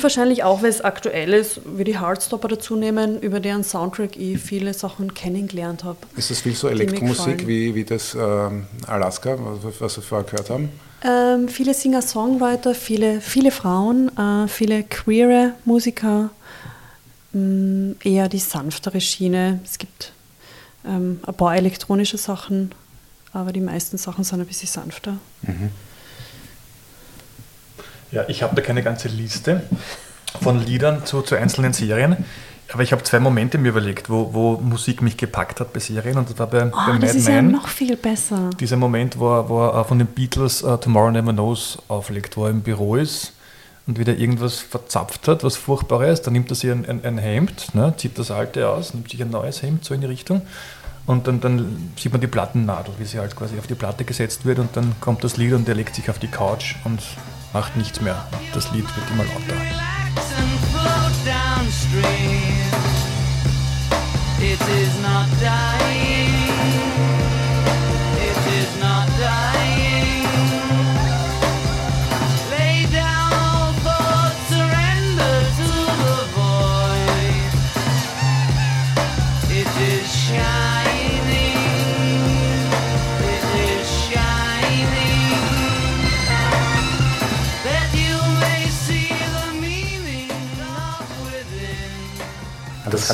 [0.00, 4.16] Und wahrscheinlich auch, weil es aktuell ist, würde ich Heartstopper dazu nehmen, über deren Soundtrack
[4.16, 5.98] ich viele Sachen kennengelernt habe.
[6.16, 10.48] Ist das viel so Elektromusik wie, wie das ähm, Alaska, was, was wir vorher gehört
[10.48, 10.70] haben?
[11.04, 16.30] Ähm, viele Singer-Songwriter, viele, viele Frauen, äh, viele queere Musiker,
[17.34, 19.60] mh, eher die sanftere Schiene.
[19.66, 20.14] Es gibt
[20.86, 22.72] ähm, ein paar elektronische Sachen,
[23.34, 25.18] aber die meisten Sachen sind ein bisschen sanfter.
[28.12, 29.62] Ja, ich habe da keine ganze Liste
[30.42, 32.24] von Liedern zu, zu einzelnen Serien,
[32.72, 36.16] aber ich habe zwei Momente mir überlegt, wo, wo Musik mich gepackt hat bei Serien
[36.18, 37.52] und das war bei, bei Oh, Mad das ist ja Men.
[37.52, 38.50] noch viel besser.
[38.60, 42.44] Dieser Moment, wo er, wo er von den Beatles uh, Tomorrow Never Knows auflegt, wo
[42.44, 43.32] er im Büro ist
[43.86, 46.22] und wieder irgendwas verzapft hat, was furchtbar ist.
[46.22, 49.20] Dann nimmt er sich ein, ein, ein Hemd, ne, zieht das alte aus, nimmt sich
[49.20, 50.42] ein neues Hemd so in die Richtung
[51.06, 54.44] und dann, dann sieht man die Plattennadel, wie sie halt quasi auf die Platte gesetzt
[54.44, 57.00] wird und dann kommt das Lied und er legt sich auf die Couch und
[57.52, 58.24] macht nichts mehr.
[58.54, 59.56] Das Lied wird immer lauter.
[64.42, 66.39] It is not dying.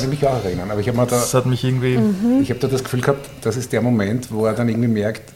[0.03, 1.99] Kann ich mich auch erinnern, aber ich habe da, Das hat mich irgendwie.
[2.41, 5.33] ich habe da das Gefühl gehabt, das ist der Moment, wo er dann irgendwie merkt,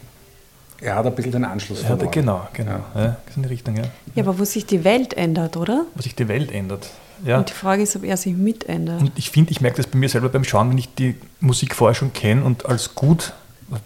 [0.80, 2.10] er hat ein bisschen den Anschluss Ja, verloren.
[2.10, 2.80] genau, genau.
[2.94, 3.16] Ja.
[3.24, 3.84] das ist in die Richtung, ja.
[4.14, 5.86] Ja, aber wo sich die Welt ändert, oder?
[5.94, 6.88] Wo sich die Welt ändert.
[7.24, 7.38] Ja.
[7.38, 9.00] Und die Frage ist, ob er sich mitändert.
[9.00, 11.76] Und ich finde, ich merke das bei mir selber beim Schauen, wenn ich die Musik
[11.76, 13.32] vorher schon kenne und als gut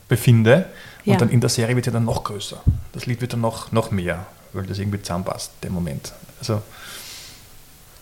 [0.08, 0.66] befinde.
[1.04, 1.18] Und Ja.
[1.18, 2.56] dann in der Serie wird sie dann noch größer.
[2.92, 4.24] Das Lied wird dann noch, noch mehr,
[4.54, 6.12] weil das irgendwie zusammenpasst, der Moment.
[6.40, 6.62] Also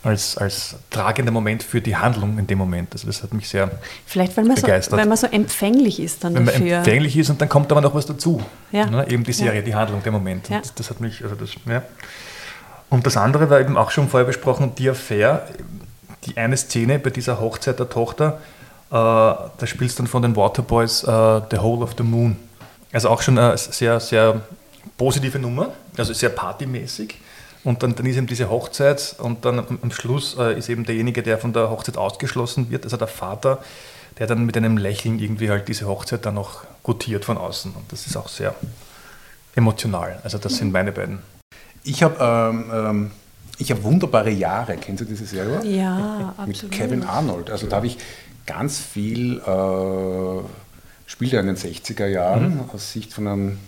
[0.05, 2.93] als, als tragender Moment für die Handlung in dem Moment.
[2.93, 3.71] Also das hat mich sehr,
[4.07, 4.99] Vielleicht, weil man, so, begeistert.
[4.99, 6.77] weil man so empfänglich ist dann wenn man dafür.
[6.79, 8.43] empfänglich ist und dann kommt aber noch was dazu.
[8.71, 8.87] Ja.
[8.87, 9.09] Ne?
[9.09, 9.65] Eben die Serie, Ja.
[9.65, 10.49] die Handlung, der Moment.
[10.51, 10.59] Ja.
[10.59, 11.83] Und das, hat mich, also das, ja.
[12.91, 15.49] Und das andere war eben auch schon vorher besprochen, die Affair,
[16.27, 18.39] die eine Szene bei dieser Hochzeit der Tochter,
[18.91, 21.07] äh, da spielst dann von den Waterboys äh,
[21.51, 22.37] The Whole of the Moon.
[22.93, 24.43] Also auch schon eine sehr, sehr
[24.99, 27.17] positive Nummer, also sehr partymäßig.
[27.65, 31.23] Und dann, dann ist eben diese Hochzeit und dann am, Schluss äh, ist eben derjenige,
[31.23, 33.63] der von der Hochzeit ausgeschlossen wird, also der Vater,
[34.19, 37.73] der dann mit einem Lächeln irgendwie halt diese Hochzeit dann noch gutiert von außen.
[37.75, 38.55] Und das ist auch sehr
[39.55, 40.21] emotional.
[40.23, 41.21] Also das sind meine beiden.
[41.85, 43.11] Ich habe ähm, ähm,
[43.59, 44.77] ich hab wunderbare Jahre.
[44.77, 45.65] Kennst du diese Serie?
[45.65, 46.75] Ja, Mit absolut.
[46.75, 47.51] Kevin Arnold.
[47.51, 47.99] Also da habe ich
[48.47, 50.43] ganz viel äh,
[51.07, 53.59] spielt ja in den 60er Jahren aus Sicht von einem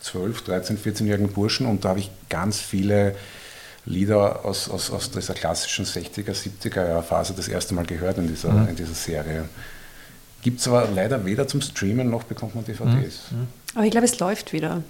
[0.00, 3.16] 12, 13, 14-jährigen Burschen und da habe ich ganz viele
[3.86, 8.26] Lieder aus, aus, aus dieser klassischen 60er, 70er Jahr Phase das erste Mal gehört in
[8.26, 9.48] dieser, in dieser Serie.
[10.42, 13.22] Gibt es aber leider weder zum Streamen noch bekommt man DVDs.
[13.74, 14.82] Aber ich glaube, es läuft wieder.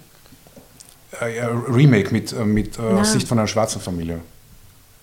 [1.21, 4.19] Äh, ja, Remake mit, äh, mit äh, Sicht von einer schwarzen Familie.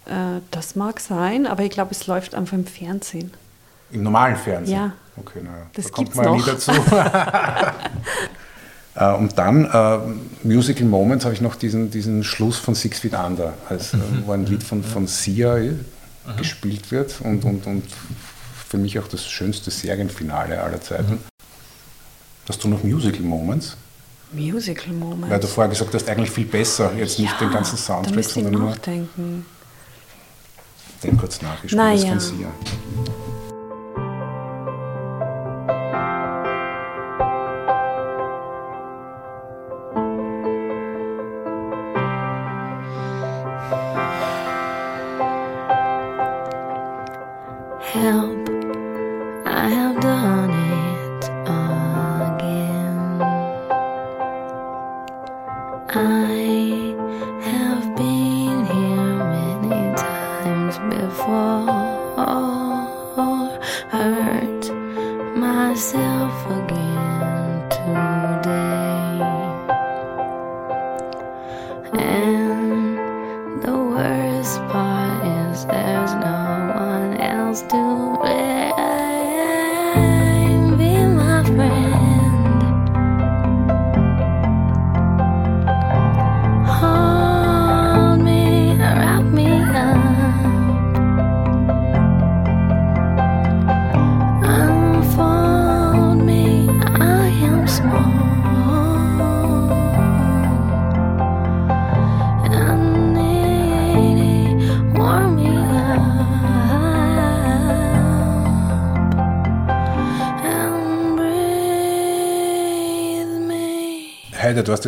[0.06, 3.32] Äh, das mag sein, aber ich glaube, es läuft einfach im Fernsehen.
[3.90, 4.76] Im normalen Fernsehen?
[4.76, 4.92] Ja.
[5.16, 5.66] Okay, naja.
[5.74, 6.46] Das da kommt man ja nie noch.
[6.46, 6.72] dazu.
[8.96, 9.98] Äh, und dann, äh,
[10.46, 14.32] Musical Moments, habe ich noch diesen, diesen Schluss von Six Feet Under, als, äh, wo
[14.32, 15.74] ein Lied von, von Sia äh,
[16.36, 17.84] gespielt wird und, und, und
[18.68, 21.18] für mich auch das schönste Serienfinale aller Zeiten.
[22.48, 23.76] Hast du noch Musical Moments?
[24.32, 25.30] Musical Moment.
[25.30, 28.70] Weil du vorher gesagt hast, eigentlich viel besser, jetzt nicht den ganzen Soundtrack, sondern nur
[28.70, 29.46] nachdenken.
[31.02, 31.62] den kurz nach.
[31.62, 32.10] Ich spiele das Naja.
[32.10, 32.48] von Sia.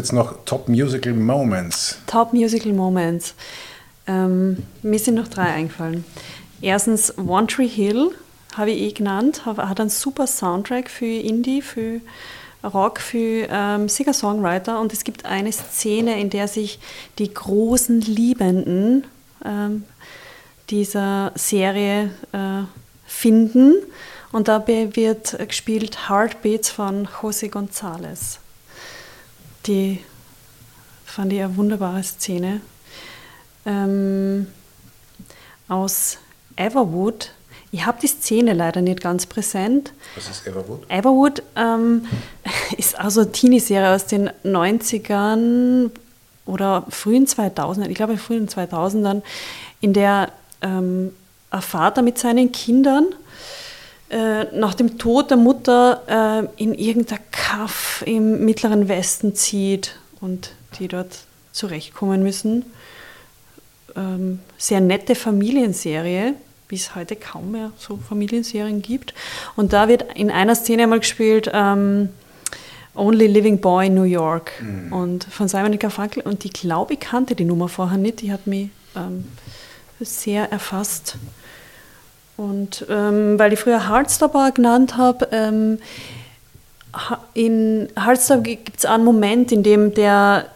[0.06, 1.98] Jetzt noch Top Musical Moments.
[2.06, 3.34] Top Musical Moments.
[4.06, 6.04] Ähm, mir sind noch drei eingefallen.
[6.60, 8.12] Erstens One Tree Hill,
[8.56, 12.00] habe ich eh genannt, hat einen super Soundtrack für Indie, für
[12.62, 16.78] Rock, für ähm, Singer-Songwriter und es gibt eine Szene, in der sich
[17.18, 19.04] die großen Liebenden
[19.44, 19.84] ähm,
[20.70, 22.62] dieser Serie äh,
[23.06, 23.74] finden
[24.30, 28.38] und dabei wird gespielt Heartbeats von José González.
[29.66, 30.00] Die
[31.04, 32.60] fand ich eine wunderbare Szene.
[33.64, 34.46] Ähm,
[35.68, 36.18] aus
[36.56, 37.32] Everwood.
[37.72, 39.92] Ich habe die Szene leider nicht ganz präsent.
[40.14, 40.88] Was ist Everwood?
[40.88, 42.06] Everwood ähm,
[42.78, 45.90] ist also eine Teenie-Serie aus den 90ern
[46.46, 49.22] oder frühen 2000ern, ich glaube frühen 2000ern,
[49.80, 51.12] in der ähm,
[51.50, 53.06] ein Vater mit seinen Kindern
[54.10, 60.52] äh, nach dem Tod der Mutter äh, in irgendein Kaff im Mittleren Westen zieht und
[60.78, 62.64] die dort zurechtkommen müssen.
[63.96, 66.34] Ähm, sehr nette Familienserie,
[66.68, 69.14] wie es heute kaum mehr so Familienserien gibt.
[69.56, 72.10] Und da wird in einer Szene einmal gespielt ähm,
[72.94, 74.52] Only Living Boy in New York
[74.90, 76.22] und von Simon Garfunkel.
[76.22, 78.22] Und ich glaube, ich kannte die Nummer vorher nicht.
[78.22, 79.26] Die hat mich ähm,
[80.00, 81.18] sehr erfasst.
[82.36, 85.78] Und ähm, weil ich früher Heartstopper genannt habe, ähm,
[87.34, 90.46] in Heartstopper gibt es einen Moment, in dem der,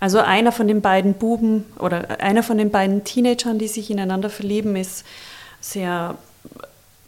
[0.00, 4.30] also einer von den beiden Buben oder einer von den beiden Teenagern, die sich ineinander
[4.30, 5.04] verlieben, ist
[5.60, 6.16] sehr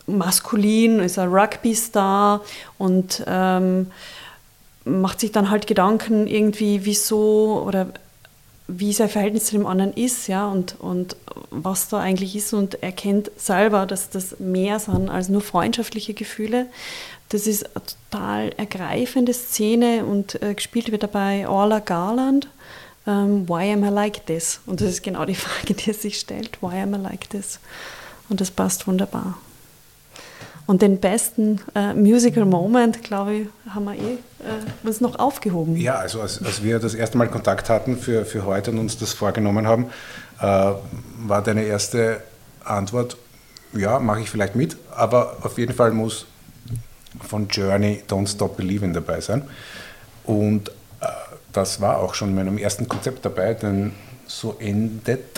[0.06, 2.40] maskulin, ist ein Rugby-Star
[2.78, 3.90] und ähm,
[4.84, 7.88] macht sich dann halt Gedanken irgendwie, wieso oder
[8.68, 11.16] wie sein Verhältnis zu dem anderen ist, ja, und, und
[11.50, 16.66] was da eigentlich ist und erkennt selber, dass das mehr sind als nur freundschaftliche Gefühle.
[17.30, 22.48] Das ist eine total ergreifende Szene und äh, gespielt wird dabei Orla Garland.
[23.06, 24.60] Ähm, why am I like this?
[24.66, 26.60] Und das ist genau die Frage, die er sich stellt.
[26.60, 27.58] Why am I like this?
[28.28, 29.38] Und das passt wunderbar.
[30.68, 35.74] Und den besten äh, Musical Moment, glaube ich, haben wir eh äh, uns noch aufgehoben.
[35.78, 38.98] Ja, also als, als wir das erste Mal Kontakt hatten für, für heute und uns
[38.98, 39.86] das vorgenommen haben,
[40.38, 42.20] äh, war deine erste
[42.62, 43.16] Antwort,
[43.72, 46.26] ja, mache ich vielleicht mit, aber auf jeden Fall muss
[47.26, 49.44] von Journey Don't Stop Believing dabei sein.
[50.24, 50.68] Und
[51.00, 51.06] äh,
[51.50, 53.92] das war auch schon in meinem ersten Konzept dabei, denn
[54.26, 55.37] so endet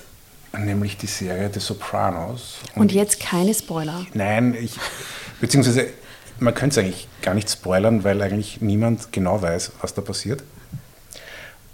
[0.58, 2.58] nämlich die Serie The Sopranos.
[2.74, 4.06] Und jetzt keine Spoiler.
[4.14, 4.76] Nein, ich,
[5.40, 5.88] beziehungsweise
[6.38, 10.42] man könnte es eigentlich gar nicht spoilern, weil eigentlich niemand genau weiß, was da passiert.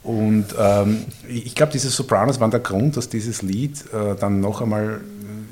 [0.02, 4.60] Und ähm, ich glaube, diese Sopranos waren der Grund, dass dieses Lied äh, dann noch
[4.60, 5.00] einmal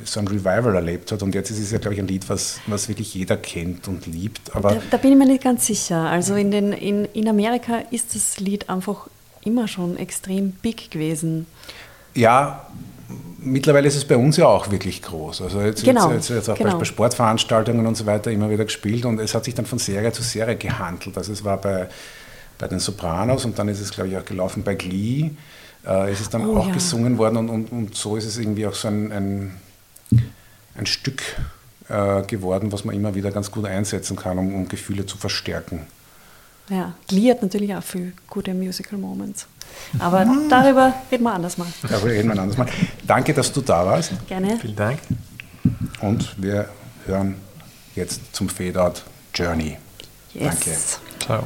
[0.05, 1.23] so ein Revival erlebt hat.
[1.23, 4.07] Und jetzt ist es ja, glaube ich, ein Lied, was, was wirklich jeder kennt und
[4.07, 4.55] liebt.
[4.55, 5.99] Aber Da, da bin ich mir nicht ganz sicher.
[5.99, 9.09] Also in, den, in, in Amerika ist das Lied einfach
[9.43, 11.47] immer schon extrem big gewesen.
[12.15, 12.67] ja,
[13.45, 15.43] mittlerweile ist es bei uns ja auch wirklich groß.
[15.43, 16.79] Also jetzt, Genau, jetzt, jetzt auch genau.
[16.79, 20.13] bei Sportveranstaltungen und so weiter immer wieder gespielt und es hat sich dann von Serie
[20.13, 21.17] zu Serie gehandelt.
[21.17, 21.89] Also es war bei,
[22.59, 25.31] bei den Sopranos und dann ist es, glaube ich, auch gelaufen bei Glee.
[25.87, 26.75] Äh, es ist dann Oh, auch ja.
[26.75, 29.55] gesungen worden und, und, und so ist es irgendwie auch so ein, ein,
[30.77, 31.23] ein Stück
[31.89, 35.87] äh, geworden, was man immer wieder ganz gut einsetzen kann, um, um Gefühle zu verstärken.
[36.71, 39.47] Ja, Glee hat natürlich auch viele gute Musical Moments.
[39.99, 41.67] Aber darüber reden wir anders mal.
[41.83, 42.69] Darüber reden wir ein anderes Mal.
[43.07, 44.59] Danke, dass du da warst Gerne.
[44.61, 44.99] Vielen Dank.
[46.01, 46.69] und wir
[47.07, 47.37] hören
[47.95, 49.03] jetzt zum Fade-Out
[49.35, 49.77] Journey.
[50.35, 50.71] Danke.
[50.71, 51.01] Yes.
[51.21, 51.45] Ciao.